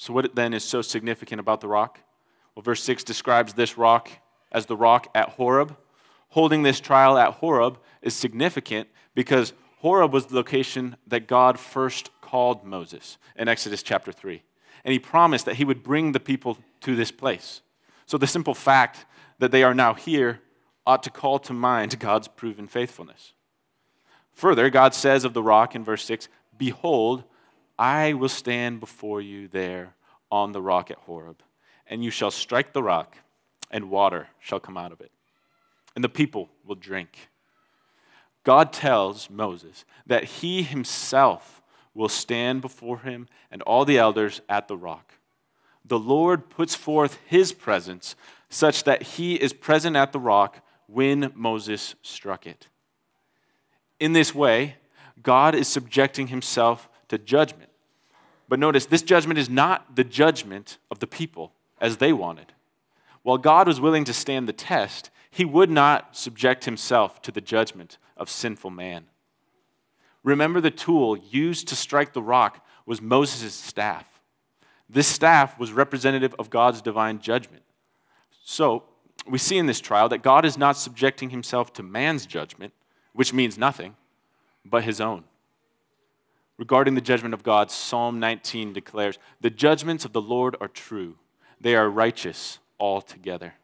So, 0.00 0.14
what 0.14 0.34
then 0.34 0.54
is 0.54 0.64
so 0.64 0.80
significant 0.80 1.40
about 1.40 1.60
the 1.60 1.68
rock? 1.68 2.00
Well, 2.54 2.62
verse 2.62 2.82
6 2.84 3.04
describes 3.04 3.52
this 3.52 3.76
rock 3.76 4.08
as 4.50 4.64
the 4.64 4.74
rock 4.74 5.08
at 5.14 5.28
Horeb. 5.28 5.76
Holding 6.30 6.62
this 6.62 6.80
trial 6.80 7.18
at 7.18 7.34
Horeb 7.34 7.78
is 8.00 8.14
significant 8.14 8.88
because 9.14 9.52
Horeb 9.80 10.10
was 10.10 10.24
the 10.24 10.36
location 10.36 10.96
that 11.06 11.28
God 11.28 11.60
first 11.60 12.08
called 12.22 12.64
Moses 12.64 13.18
in 13.36 13.46
Exodus 13.46 13.82
chapter 13.82 14.10
3. 14.10 14.42
And 14.86 14.92
he 14.94 14.98
promised 14.98 15.44
that 15.44 15.56
he 15.56 15.66
would 15.66 15.82
bring 15.82 16.12
the 16.12 16.18
people 16.18 16.56
to 16.80 16.96
this 16.96 17.10
place. 17.10 17.60
So 18.06 18.16
the 18.16 18.26
simple 18.26 18.54
fact 18.54 19.04
that 19.38 19.50
they 19.50 19.62
are 19.62 19.74
now 19.74 19.92
here 19.92 20.40
ought 20.86 21.02
to 21.02 21.10
call 21.10 21.38
to 21.40 21.52
mind 21.52 21.98
God's 21.98 22.26
proven 22.26 22.68
faithfulness. 22.68 23.34
Further, 24.32 24.70
God 24.70 24.94
says 24.94 25.26
of 25.26 25.34
the 25.34 25.42
rock 25.42 25.74
in 25.74 25.84
verse 25.84 26.06
6 26.06 26.28
Behold, 26.56 27.24
I 27.80 28.12
will 28.12 28.28
stand 28.28 28.78
before 28.78 29.22
you 29.22 29.48
there 29.48 29.94
on 30.30 30.52
the 30.52 30.60
rock 30.60 30.90
at 30.90 30.98
Horeb, 30.98 31.42
and 31.86 32.04
you 32.04 32.10
shall 32.10 32.30
strike 32.30 32.74
the 32.74 32.82
rock, 32.82 33.16
and 33.70 33.88
water 33.88 34.28
shall 34.38 34.60
come 34.60 34.76
out 34.76 34.92
of 34.92 35.00
it, 35.00 35.10
and 35.94 36.04
the 36.04 36.10
people 36.10 36.50
will 36.66 36.74
drink. 36.74 37.30
God 38.44 38.74
tells 38.74 39.30
Moses 39.30 39.86
that 40.06 40.24
he 40.24 40.62
himself 40.62 41.62
will 41.94 42.10
stand 42.10 42.60
before 42.60 42.98
him 42.98 43.28
and 43.50 43.62
all 43.62 43.86
the 43.86 43.96
elders 43.96 44.42
at 44.46 44.68
the 44.68 44.76
rock. 44.76 45.14
The 45.82 45.98
Lord 45.98 46.50
puts 46.50 46.74
forth 46.74 47.18
his 47.24 47.50
presence 47.50 48.14
such 48.50 48.84
that 48.84 49.02
he 49.02 49.36
is 49.36 49.54
present 49.54 49.96
at 49.96 50.12
the 50.12 50.20
rock 50.20 50.62
when 50.86 51.32
Moses 51.34 51.94
struck 52.02 52.46
it. 52.46 52.68
In 53.98 54.12
this 54.12 54.34
way, 54.34 54.76
God 55.22 55.54
is 55.54 55.66
subjecting 55.66 56.26
himself 56.26 56.86
to 57.08 57.16
judgment. 57.16 57.69
But 58.50 58.58
notice, 58.58 58.84
this 58.84 59.02
judgment 59.02 59.38
is 59.38 59.48
not 59.48 59.94
the 59.94 60.02
judgment 60.02 60.78
of 60.90 60.98
the 60.98 61.06
people 61.06 61.52
as 61.80 61.98
they 61.98 62.12
wanted. 62.12 62.52
While 63.22 63.38
God 63.38 63.68
was 63.68 63.80
willing 63.80 64.04
to 64.06 64.12
stand 64.12 64.48
the 64.48 64.52
test, 64.52 65.08
he 65.30 65.44
would 65.44 65.70
not 65.70 66.16
subject 66.16 66.64
himself 66.64 67.22
to 67.22 67.30
the 67.30 67.40
judgment 67.40 67.96
of 68.16 68.28
sinful 68.28 68.70
man. 68.70 69.04
Remember, 70.24 70.60
the 70.60 70.72
tool 70.72 71.16
used 71.16 71.68
to 71.68 71.76
strike 71.76 72.12
the 72.12 72.20
rock 72.20 72.66
was 72.86 73.00
Moses' 73.00 73.54
staff. 73.54 74.20
This 74.88 75.06
staff 75.06 75.56
was 75.56 75.70
representative 75.70 76.34
of 76.36 76.50
God's 76.50 76.82
divine 76.82 77.20
judgment. 77.20 77.62
So, 78.42 78.82
we 79.28 79.38
see 79.38 79.58
in 79.58 79.66
this 79.66 79.80
trial 79.80 80.08
that 80.08 80.24
God 80.24 80.44
is 80.44 80.58
not 80.58 80.76
subjecting 80.76 81.30
himself 81.30 81.72
to 81.74 81.84
man's 81.84 82.26
judgment, 82.26 82.72
which 83.12 83.32
means 83.32 83.56
nothing, 83.56 83.94
but 84.64 84.82
his 84.82 85.00
own. 85.00 85.22
Regarding 86.60 86.94
the 86.94 87.00
judgment 87.00 87.32
of 87.32 87.42
God, 87.42 87.70
Psalm 87.70 88.20
19 88.20 88.74
declares 88.74 89.18
The 89.40 89.48
judgments 89.48 90.04
of 90.04 90.12
the 90.12 90.20
Lord 90.20 90.56
are 90.60 90.68
true, 90.68 91.16
they 91.58 91.74
are 91.74 91.88
righteous 91.88 92.58
altogether. 92.78 93.54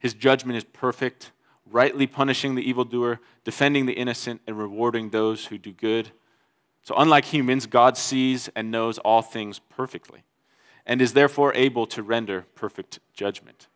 His 0.00 0.12
judgment 0.12 0.56
is 0.56 0.64
perfect, 0.64 1.30
rightly 1.70 2.08
punishing 2.08 2.56
the 2.56 2.68
evildoer, 2.68 3.20
defending 3.44 3.86
the 3.86 3.92
innocent, 3.92 4.40
and 4.44 4.58
rewarding 4.58 5.10
those 5.10 5.46
who 5.46 5.56
do 5.56 5.70
good. 5.70 6.10
So, 6.82 6.96
unlike 6.96 7.26
humans, 7.26 7.66
God 7.66 7.96
sees 7.96 8.50
and 8.56 8.72
knows 8.72 8.98
all 8.98 9.22
things 9.22 9.60
perfectly 9.60 10.24
and 10.84 11.00
is 11.00 11.12
therefore 11.12 11.52
able 11.54 11.86
to 11.86 12.02
render 12.02 12.46
perfect 12.56 12.98
judgment. 13.14 13.68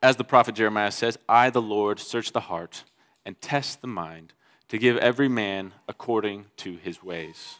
As 0.00 0.14
the 0.14 0.22
prophet 0.22 0.54
Jeremiah 0.54 0.92
says, 0.92 1.18
I, 1.28 1.50
the 1.50 1.60
Lord, 1.60 1.98
search 1.98 2.30
the 2.30 2.42
heart 2.42 2.84
and 3.26 3.40
test 3.40 3.80
the 3.80 3.88
mind 3.88 4.32
to 4.68 4.78
give 4.78 4.96
every 4.98 5.28
man 5.28 5.72
according 5.88 6.46
to 6.58 6.76
his 6.76 7.02
ways, 7.02 7.58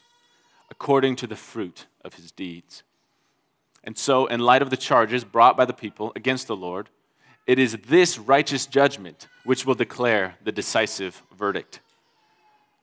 according 0.71 1.17
to 1.17 1.27
the 1.27 1.37
fruit 1.37 1.87
of 2.05 2.15
his 2.15 2.31
deeds. 2.33 2.83
And 3.83 3.99
so, 3.99 4.27
in 4.27 4.41
light 4.41 4.63
of 4.63 4.71
the 4.71 4.77
charges 4.77 5.25
brought 5.25 5.57
by 5.57 5.65
the 5.65 5.73
people 5.73 6.13
against 6.17 6.47
the 6.47 6.57
Lord, 6.57 6.89
it 7.47 7.59
is 7.59 7.77
this 7.87 8.19
righteous 8.19 8.67
judgment 8.67 9.29
which 9.45 9.67
will 9.67 9.75
declare 9.75 10.37
the 10.43 10.53
decisive 10.53 11.23
verdict. 11.37 11.81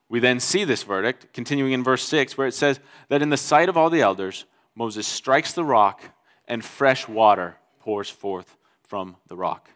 We 0.07 0.19
then 0.19 0.39
see 0.39 0.63
this 0.63 0.83
verdict 0.83 1.33
continuing 1.33 1.71
in 1.71 1.83
verse 1.83 2.03
6, 2.03 2.37
where 2.37 2.47
it 2.47 2.53
says 2.53 2.79
that 3.07 3.21
in 3.21 3.29
the 3.29 3.37
sight 3.37 3.69
of 3.69 3.77
all 3.77 3.89
the 3.89 4.01
elders, 4.01 4.45
Moses 4.75 5.07
strikes 5.07 5.53
the 5.53 5.63
rock, 5.63 6.03
and 6.47 6.63
fresh 6.63 7.07
water 7.07 7.55
pours 7.79 8.09
forth 8.09 8.55
from 8.83 9.15
the 9.27 9.37
rock. 9.37 9.69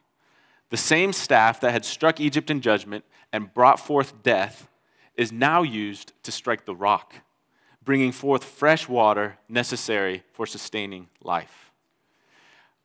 The 0.70 0.78
same 0.78 1.14
staff 1.14 1.62
that 1.62 1.72
had 1.72 1.86
struck 1.86 2.20
Egypt 2.20 2.50
in 2.50 2.62
judgment 2.62 3.06
and 3.36 3.54
brought 3.54 3.82
forth 3.82 4.24
death 4.24 4.70
is 5.18 5.30
now 5.30 5.62
used 5.62 6.14
to 6.24 6.32
strike 6.32 6.64
the 6.64 6.74
rock 6.74 7.16
bringing 7.84 8.14
forth 8.14 8.46
fresh 8.46 8.88
water 8.88 9.38
necessary 9.50 10.24
for 10.32 10.46
sustaining 10.46 11.10
life. 11.22 11.70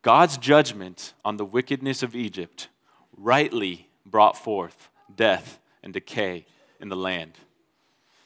God's 0.02 0.36
judgment 0.36 1.14
on 1.24 1.36
the 1.36 1.44
wickedness 1.44 2.02
of 2.02 2.16
Egypt 2.16 2.66
rightly 3.16 3.88
brought 4.04 4.36
forth 4.36 4.90
death 5.14 5.60
and 5.84 5.92
decay 5.92 6.46
in 6.80 6.88
the 6.88 6.96
land. 6.96 7.34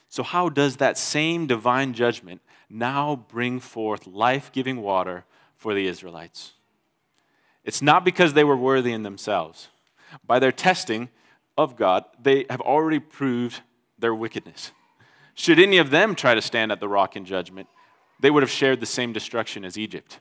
So, 0.09 0.23
how 0.23 0.49
does 0.49 0.77
that 0.77 0.97
same 0.97 1.45
divine 1.45 1.93
judgment 1.93 2.41
now 2.71 3.23
bring 3.29 3.59
forth 3.59 4.07
life 4.07 4.51
giving 4.51 4.81
water 4.81 5.25
for 5.55 5.75
the 5.75 5.85
Israelites? 5.85 6.53
It's 7.63 7.83
not 7.83 8.03
because 8.03 8.33
they 8.33 8.43
were 8.43 8.57
worthy 8.57 8.93
in 8.93 9.03
themselves. 9.03 9.67
By 10.25 10.39
their 10.39 10.51
testing 10.51 11.09
of 11.57 11.75
God, 11.75 12.05
they 12.21 12.45
have 12.49 12.61
already 12.61 12.99
proved 12.99 13.61
their 13.97 14.13
wickedness. 14.13 14.71
Should 15.33 15.59
any 15.59 15.77
of 15.77 15.89
them 15.89 16.15
try 16.15 16.35
to 16.35 16.41
stand 16.41 16.71
at 16.71 16.79
the 16.79 16.87
rock 16.87 17.15
in 17.15 17.25
judgment, 17.25 17.67
they 18.19 18.31
would 18.31 18.43
have 18.43 18.51
shared 18.51 18.79
the 18.79 18.85
same 18.85 19.13
destruction 19.13 19.65
as 19.65 19.77
Egypt. 19.77 20.19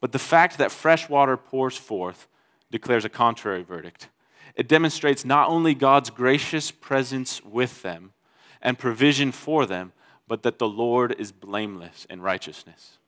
But 0.00 0.12
the 0.12 0.18
fact 0.18 0.58
that 0.58 0.72
fresh 0.72 1.08
water 1.08 1.36
pours 1.36 1.76
forth 1.76 2.28
declares 2.70 3.04
a 3.04 3.08
contrary 3.08 3.62
verdict. 3.62 4.08
It 4.54 4.68
demonstrates 4.68 5.24
not 5.24 5.48
only 5.48 5.74
God's 5.74 6.10
gracious 6.10 6.70
presence 6.70 7.42
with 7.44 7.82
them 7.82 8.12
and 8.60 8.78
provision 8.78 9.32
for 9.32 9.66
them, 9.66 9.92
but 10.26 10.42
that 10.42 10.58
the 10.58 10.68
Lord 10.68 11.14
is 11.18 11.32
blameless 11.32 12.06
in 12.10 12.20
righteousness. 12.20 12.98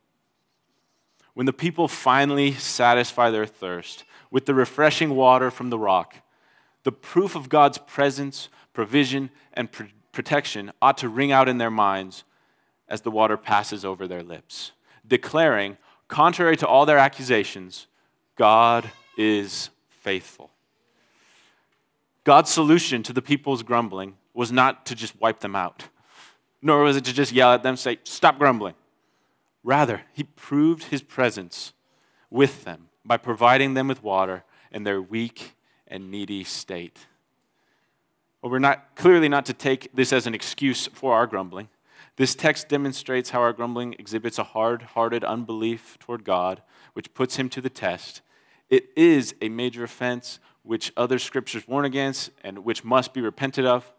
When 1.34 1.46
the 1.46 1.52
people 1.52 1.88
finally 1.88 2.52
satisfy 2.52 3.30
their 3.30 3.46
thirst 3.46 4.04
with 4.30 4.46
the 4.46 4.54
refreshing 4.54 5.14
water 5.14 5.50
from 5.50 5.70
the 5.70 5.78
rock, 5.78 6.16
the 6.82 6.92
proof 6.92 7.34
of 7.36 7.48
God's 7.48 7.78
presence, 7.78 8.48
provision, 8.72 9.30
and 9.52 9.70
pr- 9.70 9.84
protection 10.12 10.72
ought 10.80 10.98
to 10.98 11.08
ring 11.08 11.32
out 11.32 11.48
in 11.48 11.58
their 11.58 11.70
minds 11.70 12.24
as 12.88 13.02
the 13.02 13.10
water 13.10 13.36
passes 13.36 13.84
over 13.84 14.08
their 14.08 14.22
lips, 14.22 14.72
declaring, 15.06 15.76
contrary 16.08 16.56
to 16.56 16.66
all 16.66 16.86
their 16.86 16.98
accusations, 16.98 17.86
God 18.36 18.90
is 19.16 19.70
faithful. 19.88 20.50
God's 22.24 22.50
solution 22.50 23.02
to 23.04 23.12
the 23.12 23.22
people's 23.22 23.62
grumbling 23.62 24.16
was 24.34 24.50
not 24.52 24.86
to 24.86 24.94
just 24.94 25.18
wipe 25.20 25.40
them 25.40 25.56
out, 25.56 25.88
nor 26.60 26.82
was 26.82 26.96
it 26.96 27.04
to 27.04 27.12
just 27.12 27.32
yell 27.32 27.52
at 27.52 27.62
them, 27.62 27.76
say, 27.76 27.98
Stop 28.04 28.38
grumbling. 28.38 28.74
Rather, 29.62 30.02
he 30.12 30.24
proved 30.24 30.84
his 30.84 31.02
presence 31.02 31.72
with 32.30 32.64
them 32.64 32.88
by 33.04 33.16
providing 33.16 33.74
them 33.74 33.88
with 33.88 34.02
water 34.02 34.44
in 34.72 34.84
their 34.84 35.00
weak 35.00 35.54
and 35.90 36.10
needy 36.10 36.44
state. 36.44 37.06
Well, 38.40 38.50
we're 38.50 38.58
not 38.58 38.96
clearly 38.96 39.28
not 39.28 39.44
to 39.46 39.52
take 39.52 39.94
this 39.94 40.12
as 40.12 40.26
an 40.26 40.34
excuse 40.34 40.86
for 40.86 41.14
our 41.14 41.26
grumbling. 41.26 41.68
This 42.16 42.34
text 42.34 42.68
demonstrates 42.68 43.30
how 43.30 43.40
our 43.40 43.52
grumbling 43.52 43.94
exhibits 43.98 44.38
a 44.38 44.44
hard 44.44 44.82
hearted 44.82 45.24
unbelief 45.24 45.98
toward 45.98 46.24
God, 46.24 46.62
which 46.94 47.12
puts 47.14 47.36
him 47.36 47.48
to 47.50 47.60
the 47.60 47.70
test. 47.70 48.22
It 48.68 48.90
is 48.96 49.34
a 49.42 49.48
major 49.48 49.84
offense 49.84 50.38
which 50.62 50.92
other 50.96 51.18
scriptures 51.18 51.66
warn 51.66 51.84
against 51.84 52.30
and 52.44 52.60
which 52.60 52.84
must 52.84 53.12
be 53.12 53.20
repented 53.20 53.66
of. 53.66 53.92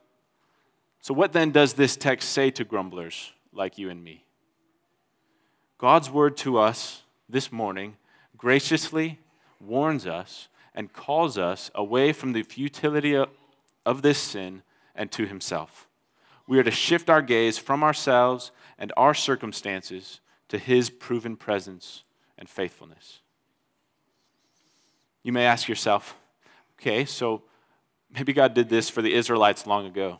So, 1.01 1.13
what 1.13 1.33
then 1.33 1.51
does 1.51 1.73
this 1.73 1.97
text 1.97 2.29
say 2.29 2.51
to 2.51 2.63
grumblers 2.63 3.33
like 3.51 3.77
you 3.77 3.89
and 3.89 4.03
me? 4.03 4.23
God's 5.77 6.11
word 6.11 6.37
to 6.37 6.59
us 6.59 7.01
this 7.27 7.51
morning 7.51 7.97
graciously 8.37 9.19
warns 9.59 10.05
us 10.05 10.47
and 10.73 10.93
calls 10.93 11.37
us 11.37 11.69
away 11.75 12.13
from 12.13 12.33
the 12.33 12.43
futility 12.43 13.15
of 13.85 14.01
this 14.01 14.19
sin 14.19 14.63
and 14.95 15.11
to 15.11 15.25
Himself. 15.25 15.87
We 16.47 16.59
are 16.59 16.63
to 16.63 16.71
shift 16.71 17.09
our 17.09 17.21
gaze 17.21 17.57
from 17.57 17.83
ourselves 17.83 18.51
and 18.77 18.91
our 18.97 19.13
circumstances 19.13 20.19
to 20.49 20.57
His 20.57 20.89
proven 20.89 21.35
presence 21.35 22.03
and 22.37 22.49
faithfulness. 22.49 23.19
You 25.23 25.31
may 25.31 25.45
ask 25.45 25.67
yourself, 25.67 26.15
okay, 26.79 27.05
so 27.05 27.43
maybe 28.13 28.33
God 28.33 28.53
did 28.53 28.69
this 28.69 28.89
for 28.89 29.01
the 29.01 29.13
Israelites 29.13 29.67
long 29.67 29.85
ago, 29.85 30.19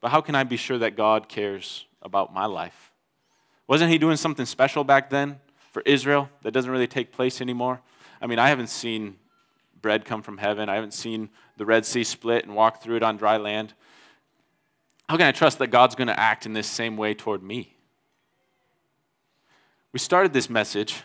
but 0.00 0.10
how 0.10 0.20
can 0.20 0.34
I 0.34 0.44
be 0.44 0.56
sure 0.56 0.78
that 0.78 0.96
God 0.96 1.28
cares 1.28 1.86
about 2.00 2.32
my 2.32 2.46
life? 2.46 2.92
Wasn't 3.66 3.90
he 3.90 3.98
doing 3.98 4.16
something 4.16 4.46
special 4.46 4.84
back 4.84 5.10
then 5.10 5.40
for 5.72 5.82
Israel 5.84 6.30
that 6.42 6.52
doesn't 6.52 6.70
really 6.70 6.86
take 6.86 7.10
place 7.10 7.40
anymore? 7.40 7.80
I 8.20 8.26
mean, 8.26 8.38
I 8.38 8.48
haven't 8.48 8.68
seen 8.68 9.16
bread 9.86 10.04
come 10.04 10.20
from 10.20 10.36
heaven. 10.36 10.68
I 10.68 10.74
haven't 10.74 10.94
seen 10.94 11.28
the 11.58 11.64
Red 11.64 11.86
Sea 11.86 12.02
split 12.02 12.44
and 12.44 12.56
walk 12.56 12.82
through 12.82 12.96
it 12.96 13.04
on 13.04 13.16
dry 13.16 13.36
land. 13.36 13.72
How 15.08 15.16
can 15.16 15.28
I 15.28 15.30
trust 15.30 15.60
that 15.60 15.68
God's 15.68 15.94
going 15.94 16.08
to 16.08 16.18
act 16.18 16.44
in 16.44 16.54
this 16.54 16.66
same 16.66 16.96
way 16.96 17.14
toward 17.14 17.40
me? 17.40 17.76
We 19.92 20.00
started 20.00 20.32
this 20.32 20.50
message 20.50 21.04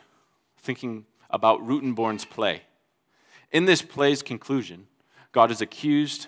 thinking 0.58 1.06
about 1.30 1.63
Rothenborn's 1.63 2.26
play. 2.26 2.63
In 3.52 3.65
this 3.65 3.84
play's 3.84 4.24
conclusion, 4.24 4.88
God 5.32 5.52
is 5.52 5.62
accused, 5.62 6.26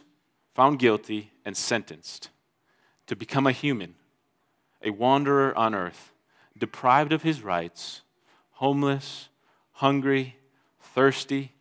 found 0.54 0.78
guilty, 0.78 1.32
and 1.44 1.58
sentenced 1.58 2.30
to 3.08 3.16
become 3.16 3.48
a 3.48 3.52
human, 3.52 3.96
a 4.84 4.92
wanderer 4.92 5.58
on 5.58 5.74
earth, 5.74 6.12
deprived 6.56 7.13
of 7.13 7.24
his 7.24 7.42
rights, 7.42 8.04
homeless, 8.52 9.30
hungry, 9.72 10.38
thirsty, 10.80 11.53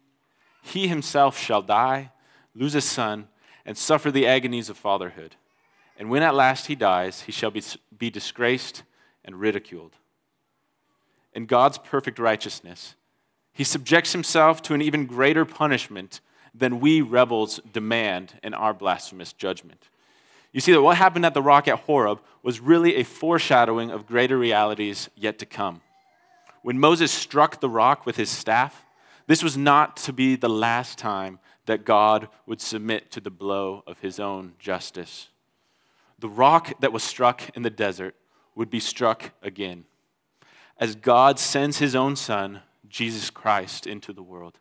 he 0.62 0.88
himself 0.88 1.38
shall 1.38 1.60
die, 1.60 2.12
lose 2.54 2.74
a 2.74 2.80
son, 2.80 3.28
and 3.66 3.76
suffer 3.76 4.10
the 4.10 4.26
agonies 4.26 4.70
of 4.70 4.76
fatherhood. 4.78 5.36
And 5.98 6.08
when 6.08 6.22
at 6.22 6.34
last 6.34 6.66
he 6.66 6.74
dies, 6.74 7.22
he 7.22 7.32
shall 7.32 7.50
be, 7.50 7.62
be 7.96 8.08
disgraced 8.08 8.82
and 9.24 9.38
ridiculed. 9.38 9.96
In 11.34 11.46
God's 11.46 11.78
perfect 11.78 12.18
righteousness, 12.18 12.94
he 13.52 13.64
subjects 13.64 14.12
himself 14.12 14.62
to 14.62 14.74
an 14.74 14.82
even 14.82 15.06
greater 15.06 15.44
punishment 15.44 16.20
than 16.54 16.80
we 16.80 17.00
rebels 17.00 17.60
demand 17.72 18.34
in 18.42 18.54
our 18.54 18.72
blasphemous 18.72 19.32
judgment. 19.32 19.88
You 20.52 20.60
see 20.60 20.72
that 20.72 20.82
what 20.82 20.96
happened 20.96 21.26
at 21.26 21.34
the 21.34 21.42
rock 21.42 21.66
at 21.68 21.80
Horeb 21.80 22.20
was 22.42 22.60
really 22.60 22.96
a 22.96 23.04
foreshadowing 23.04 23.90
of 23.90 24.06
greater 24.06 24.38
realities 24.38 25.08
yet 25.16 25.38
to 25.38 25.46
come. 25.46 25.80
When 26.62 26.78
Moses 26.78 27.10
struck 27.10 27.60
the 27.60 27.70
rock 27.70 28.06
with 28.06 28.16
his 28.16 28.30
staff, 28.30 28.84
this 29.32 29.42
was 29.42 29.56
not 29.56 29.96
to 29.96 30.12
be 30.12 30.36
the 30.36 30.46
last 30.46 30.98
time 30.98 31.38
that 31.64 31.86
God 31.86 32.28
would 32.44 32.60
submit 32.60 33.10
to 33.12 33.18
the 33.18 33.30
blow 33.30 33.82
of 33.86 34.00
his 34.00 34.20
own 34.20 34.52
justice. 34.58 35.30
The 36.18 36.28
rock 36.28 36.78
that 36.80 36.92
was 36.92 37.02
struck 37.02 37.40
in 37.56 37.62
the 37.62 37.70
desert 37.70 38.14
would 38.54 38.68
be 38.68 38.78
struck 38.78 39.30
again 39.42 39.86
as 40.76 40.94
God 40.94 41.38
sends 41.38 41.78
his 41.78 41.94
own 41.94 42.14
son, 42.14 42.60
Jesus 42.90 43.30
Christ, 43.30 43.86
into 43.86 44.12
the 44.12 44.22
world. 44.22 44.58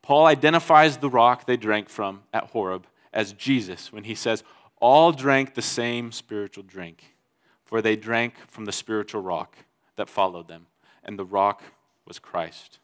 Paul 0.00 0.26
identifies 0.26 0.98
the 0.98 1.10
rock 1.10 1.44
they 1.44 1.56
drank 1.56 1.88
from 1.88 2.22
at 2.32 2.50
Horeb 2.50 2.86
as 3.12 3.32
Jesus 3.32 3.92
when 3.92 4.04
he 4.04 4.14
says, 4.14 4.44
all 4.78 5.10
drank 5.10 5.54
the 5.54 5.60
same 5.60 6.12
spiritual 6.12 6.62
drink, 6.62 7.16
for 7.64 7.82
they 7.82 7.96
drank 7.96 8.34
from 8.46 8.64
the 8.64 8.70
spiritual 8.70 9.22
rock 9.22 9.56
that 9.96 10.08
followed 10.08 10.46
them, 10.46 10.68
and 11.02 11.18
the 11.18 11.24
rock 11.24 11.64
was 12.06 12.20
Christ. 12.20 12.78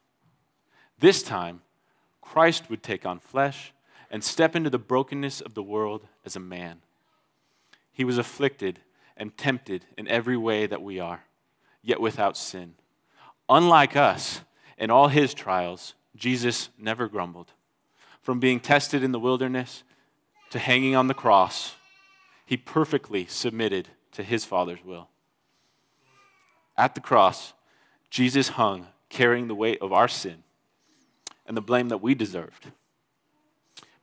This 1.03 1.25
time, 1.25 1.63
Christ 2.21 2.71
would 2.71 2.81
take 2.81 3.05
on 3.05 3.19
flesh 3.19 3.73
and 4.09 4.23
step 4.23 4.55
into 4.55 4.71
the 4.71 4.79
brokenness 4.79 5.41
of 5.41 5.55
the 5.55 5.63
world 5.63 6.07
as 6.25 6.37
a 6.37 6.41
man. 6.41 6.79
He 7.93 8.05
was 8.05 8.19
afflicted 8.19 8.79
and 9.17 9.37
tempted 9.37 9.85
in 9.99 10.07
every 10.07 10.37
way 10.37 10.65
that 10.65 10.81
we 10.81 11.01
are, 11.01 11.25
yet 11.83 12.01
without 12.01 12.37
sin. 12.37 12.75
Unlike 13.49 13.97
us, 13.97 14.43
in 14.79 14.93
all 14.93 15.09
his 15.09 15.35
trials, 15.35 15.95
Jesus 16.15 16.69
never 16.79 17.09
grumbled. 17.09 17.51
From 18.21 18.39
being 18.39 18.61
tested 18.61 19.03
in 19.03 19.11
the 19.11 19.19
wilderness 19.19 19.83
to 20.51 20.61
hanging 20.61 20.95
on 20.95 21.09
the 21.09 21.15
cross, 21.15 21.75
he 22.47 22.57
perfectly 22.57 23.27
submitted 23.27 23.89
to 24.13 24.23
his 24.23 24.45
Father's 24.45 24.85
will. 24.85 25.09
At 26.77 26.95
the 26.95 27.01
cross, 27.01 27.55
Jesus 28.09 28.51
hung 28.51 28.87
carrying 29.09 29.49
the 29.49 29.57
weight 29.57 29.83
of 29.83 29.93
our 29.93 30.07
sin 30.07 30.45
and 31.47 31.57
the 31.57 31.63
blame 31.63 31.89
that 31.89 31.99
we 31.99 32.15
deserved. 32.15 32.71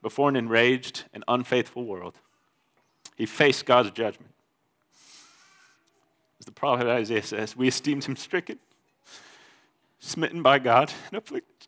Before 0.01 0.29
an 0.29 0.35
enraged 0.35 1.05
and 1.13 1.23
unfaithful 1.27 1.85
world, 1.85 2.17
he 3.15 3.25
faced 3.25 3.65
God's 3.65 3.91
judgment. 3.91 4.31
As 6.39 6.45
the 6.45 6.51
prophet 6.51 6.87
Isaiah 6.87 7.23
says, 7.23 7.55
we 7.55 7.67
esteemed 7.67 8.05
him 8.05 8.15
stricken, 8.15 8.59
smitten 9.99 10.41
by 10.41 10.59
God, 10.59 10.93
and 11.07 11.17
afflicted. 11.17 11.67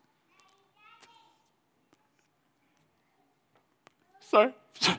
Sorry. 4.20 4.54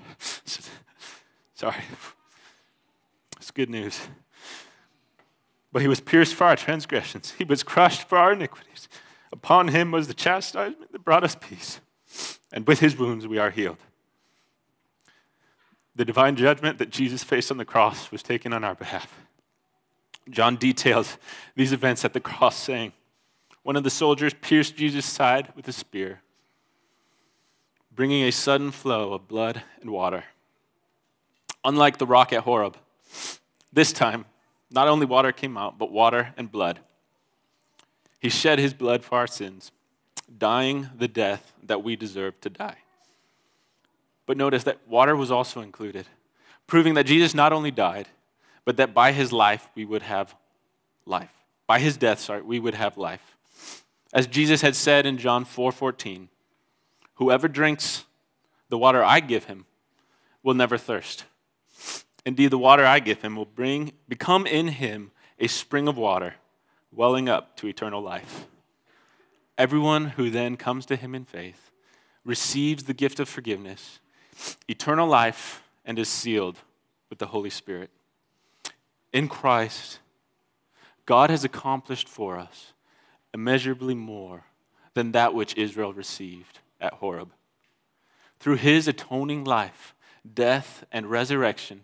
Sorry. 1.56 1.84
It's 3.38 3.50
good 3.50 3.72
news. 3.72 4.00
But 5.72 5.82
he 5.82 5.88
was 5.88 6.00
pierced 6.00 6.36
for 6.36 6.44
our 6.44 6.56
transgressions, 6.56 7.32
he 7.32 7.44
was 7.44 7.64
crushed 7.64 8.08
for 8.08 8.18
our 8.18 8.34
iniquities. 8.34 8.88
Upon 9.34 9.70
him 9.70 9.90
was 9.90 10.08
the 10.08 10.14
chastisement 10.14 10.92
that 10.92 11.04
brought 11.04 11.24
us 11.24 11.36
peace, 11.36 11.82
and 12.52 12.68
with 12.68 12.80
his 12.80 12.96
wounds 12.96 13.28
we 13.28 13.40
are 13.40 13.50
healed. 13.50 13.80
The 15.96 16.06
divine 16.06 16.36
judgment 16.36 16.78
that 16.78 16.92
Jesus 16.92 17.24
faced 17.24 17.50
on 17.50 17.58
the 17.58 17.66
cross 17.66 18.12
was 18.12 18.22
taken 18.22 18.54
on 18.54 18.64
our 18.64 18.76
behalf. 18.76 19.12
John 20.30 20.56
details 20.56 21.18
these 21.56 21.74
events 21.74 22.06
at 22.06 22.14
the 22.14 22.20
cross, 22.20 22.56
saying, 22.56 22.94
One 23.64 23.76
of 23.76 23.84
the 23.84 23.90
soldiers 23.90 24.36
pierced 24.36 24.76
Jesus' 24.76 25.08
side 25.08 25.52
with 25.56 25.68
a 25.68 25.74
spear. 25.74 26.22
bringing 27.92 28.24
a 28.24 28.32
sudden 28.32 28.70
flow 28.70 29.14
of 29.14 29.28
blood 29.28 29.64
and 29.82 29.90
water. 29.90 30.26
Unlike 31.66 31.98
the 31.98 32.08
rock 32.08 32.32
at 32.34 32.44
Horeb, 32.44 32.78
this 33.72 33.92
time, 33.92 34.26
not 34.70 34.88
only 34.88 35.08
water 35.08 35.32
came 35.32 35.58
out, 35.58 35.80
but 35.80 35.92
water 35.92 36.34
and 36.38 36.52
blood. 36.52 36.80
He 38.24 38.30
shed 38.30 38.58
his 38.58 38.74
blood 38.74 39.04
for 39.04 39.18
our 39.18 39.28
sins, 39.28 39.74
dying 40.38 40.90
the 40.98 41.10
death 41.10 41.54
that 41.62 41.84
we 41.84 41.98
deserve 41.98 42.40
to 42.40 42.50
die. 42.50 42.78
But 44.26 44.38
notice 44.38 44.64
that 44.64 44.88
water 44.88 45.14
was 45.14 45.30
also 45.30 45.60
included, 45.60 46.06
proving 46.66 46.94
that 46.94 47.06
Jesus 47.06 47.34
not 47.34 47.52
only 47.52 47.70
died, 47.70 48.08
but 48.64 48.78
that 48.78 48.94
by 48.94 49.12
his 49.12 49.34
life 49.34 49.68
we 49.76 49.84
would 49.84 50.04
have 50.04 50.34
life. 51.06 51.34
By 51.68 51.80
his 51.80 51.98
death, 51.98 52.22
sorry, 52.22 52.42
we 52.44 52.62
would 52.62 52.76
have 52.76 52.98
life. 52.98 53.36
As 54.14 54.26
Jesus 54.26 54.62
had 54.62 54.78
said 54.78 55.06
in 55.06 55.18
John 55.18 55.44
4:14, 55.44 56.30
whoever 57.16 57.50
drinks 57.50 58.06
the 58.70 58.78
water 58.78 59.04
I 59.04 59.20
give 59.20 59.46
him 59.46 59.66
will 60.44 60.54
never 60.54 60.78
thirst. 60.78 61.26
Indeed, 62.26 62.52
the 62.52 62.58
water 62.58 62.86
I 62.86 63.00
give 63.00 63.22
him 63.22 63.36
will 63.36 63.44
bring 63.44 63.92
become 64.08 64.48
in 64.48 64.70
him 64.70 65.12
a 65.40 65.48
spring 65.48 65.90
of 65.90 65.98
water 65.98 66.36
welling 66.96 67.28
up 67.30 67.56
to 67.58 67.68
eternal 67.68 68.02
life. 68.02 68.46
Everyone 69.58 70.06
who 70.10 70.30
then 70.30 70.58
comes 70.58 70.86
to 70.88 70.96
him 70.96 71.16
in 71.16 71.26
faith 71.26 71.72
receives 72.24 72.84
the 72.84 72.94
gift 72.94 73.20
of 73.20 73.30
forgiveness, 73.30 74.00
eternal 74.68 75.08
life, 75.08 75.64
and 75.86 76.00
is 76.00 76.10
sealed 76.10 76.60
with 77.10 77.20
the 77.20 77.28
Holy 77.28 77.50
Spirit. 77.50 77.90
In 79.12 79.28
Christ, 79.28 80.00
God 81.06 81.30
has 81.30 81.44
accomplished 81.44 82.08
for 82.08 82.38
us 82.38 82.74
immeasurably 83.34 83.96
more 83.96 84.46
than 84.94 85.12
that 85.12 85.34
which 85.34 85.56
Israel 85.58 85.94
received 85.94 86.60
at 86.80 86.94
Horeb. 86.94 87.32
Through 88.40 88.58
his 88.58 88.88
atoning 88.88 89.44
life, 89.44 89.96
death, 90.32 90.86
and 90.92 91.10
resurrection, 91.10 91.84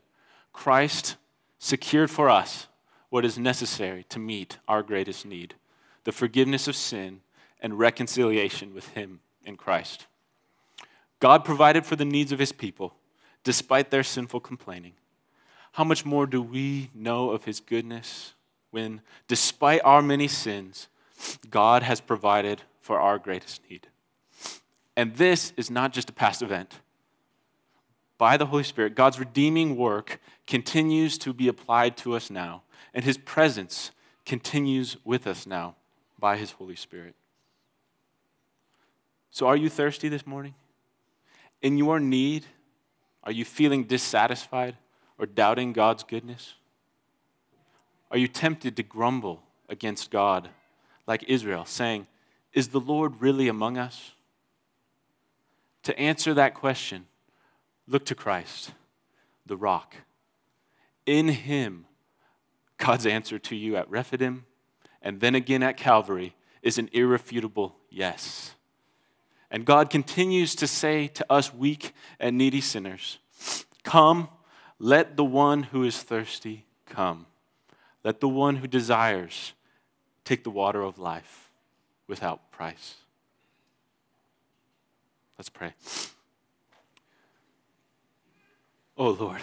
Christ 0.54 1.16
secured 1.58 2.10
for 2.10 2.30
us 2.30 2.68
what 3.10 3.26
is 3.26 3.38
necessary 3.38 4.06
to 4.10 4.20
meet 4.20 4.58
our 4.68 4.84
greatest 4.84 5.26
need 5.26 5.56
the 6.06 6.12
forgiveness 6.14 6.68
of 6.68 6.76
sin 6.76 7.20
and 7.62 7.78
reconciliation 7.78 8.74
with 8.74 8.88
him 8.90 9.20
in 9.44 9.58
Christ. 9.58 10.08
God 11.20 11.44
provided 11.44 11.86
for 11.86 11.96
the 11.96 12.06
needs 12.06 12.32
of 12.32 12.40
his 12.40 12.52
people 12.54 12.96
despite 13.44 13.92
their 13.92 14.04
sinful 14.04 14.40
complaining. 14.40 14.94
How 15.74 15.84
much 15.84 16.06
more 16.06 16.26
do 16.26 16.42
we 16.42 16.90
know 16.94 17.32
of 17.32 17.46
his 17.46 17.60
goodness 17.60 18.34
when, 18.72 19.02
despite 19.28 19.82
our 19.84 20.02
many 20.02 20.28
sins, 20.28 20.88
God 21.50 21.84
has 21.84 22.02
provided 22.02 22.64
for 22.82 23.00
our 23.00 23.20
greatest 23.20 23.62
need? 23.70 23.88
And 24.96 25.16
this 25.16 25.54
is 25.58 25.70
not 25.70 25.94
just 25.94 26.10
a 26.10 26.14
past 26.14 26.42
event. 26.42 26.80
By 28.18 28.36
the 28.36 28.48
Holy 28.48 28.64
Spirit, 28.64 28.96
God's 28.96 29.20
redeeming 29.20 29.78
work 29.78 30.20
continues 30.46 31.18
to 31.20 31.34
be 31.34 31.48
applied 31.48 31.96
to 31.98 32.16
us 32.16 32.30
now, 32.30 32.64
and 32.94 33.04
his 33.04 33.18
presence 33.18 33.92
continues 34.26 34.98
with 35.04 35.28
us 35.28 35.46
now 35.48 35.76
by 36.18 36.38
his 36.38 36.52
Holy 36.52 36.76
Spirit. 36.76 37.16
So, 39.32 39.48
are 39.48 39.56
you 39.56 39.70
thirsty 39.70 40.10
this 40.10 40.26
morning? 40.26 40.56
In 41.62 41.78
your 41.78 42.00
need, 42.00 42.46
are 43.24 43.32
you 43.32 43.46
feeling 43.46 43.84
dissatisfied 43.84 44.76
or 45.18 45.26
doubting 45.26 45.74
God's 45.74 46.04
goodness? 46.04 46.54
Are 48.12 48.18
you 48.18 48.28
tempted 48.28 48.76
to 48.78 48.84
grumble 48.84 49.44
against 49.68 50.10
God 50.10 50.50
like 51.06 51.24
Israel, 51.28 51.66
saying, 51.66 52.08
Is 52.54 52.70
the 52.70 52.80
Lord 52.80 53.22
really 53.22 53.48
among 53.48 53.78
us? 53.78 54.12
To 55.84 55.98
answer 56.00 56.34
that 56.34 56.54
question, 56.54 57.06
look 57.88 58.06
to 58.06 58.16
Christ, 58.16 58.72
the 59.46 59.58
rock. 59.58 59.96
In 61.06 61.30
Him, 61.30 61.86
God's 62.80 63.06
answer 63.06 63.38
to 63.38 63.56
you 63.56 63.76
at 63.76 63.90
Rephidim 63.90 64.46
and 65.02 65.20
then 65.20 65.36
again 65.36 65.64
at 65.64 65.78
Calvary 65.78 66.36
is 66.62 66.78
an 66.78 66.90
irrefutable 66.92 67.76
yes. 67.90 68.56
And 69.52 69.66
God 69.66 69.90
continues 69.90 70.56
to 70.56 70.68
say 70.68 71.08
to 71.08 71.26
us, 71.32 71.54
weak 71.54 71.94
and 72.20 72.38
needy 72.38 72.62
sinners, 72.62 73.20
Come, 73.84 74.30
let 74.78 75.16
the 75.16 75.24
one 75.24 75.64
who 75.64 75.84
is 75.84 76.02
thirsty 76.02 76.66
come. 76.86 77.26
Let 78.04 78.20
the 78.20 78.30
one 78.30 78.58
who 78.58 78.68
desires 78.68 79.54
take 80.26 80.44
the 80.44 80.50
water 80.50 80.82
of 80.82 81.00
life 81.00 81.50
without 82.08 82.52
price. 82.52 82.96
Let's 85.38 85.50
pray. 85.50 85.74
Oh 88.98 89.12
Lord, 89.12 89.42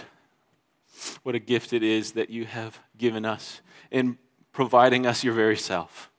what 1.23 1.35
a 1.35 1.39
gift 1.39 1.73
it 1.73 1.83
is 1.83 2.13
that 2.13 2.29
you 2.29 2.45
have 2.45 2.79
given 2.99 3.25
us 3.25 3.61
in 3.91 4.19
providing 4.53 5.07
us 5.07 5.23
your 5.23 5.35
very 5.35 5.57
self. 5.57 6.11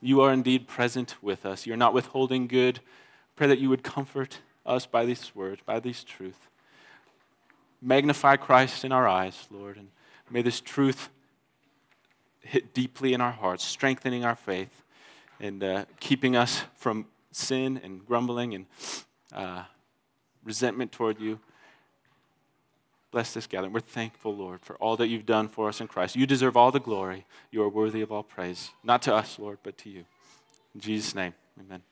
You 0.00 0.20
are 0.20 0.32
indeed 0.32 0.68
present 0.68 1.16
with 1.22 1.44
us. 1.44 1.66
You're 1.66 1.76
not 1.76 1.94
withholding 1.94 2.46
good 2.46 2.80
Pray 3.36 3.46
that 3.46 3.58
you 3.58 3.70
would 3.70 3.82
comfort 3.82 4.38
us 4.66 4.86
by 4.86 5.04
these 5.04 5.34
words, 5.34 5.62
by 5.64 5.80
these 5.80 6.04
truths. 6.04 6.38
Magnify 7.80 8.36
Christ 8.36 8.84
in 8.84 8.92
our 8.92 9.08
eyes, 9.08 9.46
Lord, 9.50 9.76
and 9.76 9.88
may 10.30 10.42
this 10.42 10.60
truth 10.60 11.08
hit 12.40 12.74
deeply 12.74 13.14
in 13.14 13.20
our 13.20 13.32
hearts, 13.32 13.64
strengthening 13.64 14.24
our 14.24 14.36
faith 14.36 14.82
and 15.40 15.64
uh, 15.64 15.84
keeping 15.98 16.36
us 16.36 16.62
from 16.76 17.06
sin 17.32 17.80
and 17.82 18.06
grumbling 18.06 18.54
and 18.54 18.66
uh, 19.32 19.64
resentment 20.44 20.92
toward 20.92 21.18
you. 21.18 21.40
Bless 23.12 23.34
this 23.34 23.46
gathering. 23.46 23.74
We're 23.74 23.80
thankful, 23.80 24.34
Lord, 24.34 24.64
for 24.64 24.74
all 24.76 24.96
that 24.96 25.08
you've 25.08 25.26
done 25.26 25.46
for 25.46 25.68
us 25.68 25.80
in 25.80 25.86
Christ. 25.86 26.16
You 26.16 26.26
deserve 26.26 26.56
all 26.56 26.72
the 26.72 26.80
glory. 26.80 27.26
You 27.50 27.62
are 27.62 27.68
worthy 27.68 28.00
of 28.00 28.10
all 28.10 28.22
praise. 28.22 28.70
Not 28.82 29.02
to 29.02 29.14
us, 29.14 29.38
Lord, 29.38 29.58
but 29.62 29.76
to 29.78 29.90
you. 29.90 30.04
In 30.74 30.80
Jesus' 30.80 31.14
name, 31.14 31.34
amen. 31.60 31.82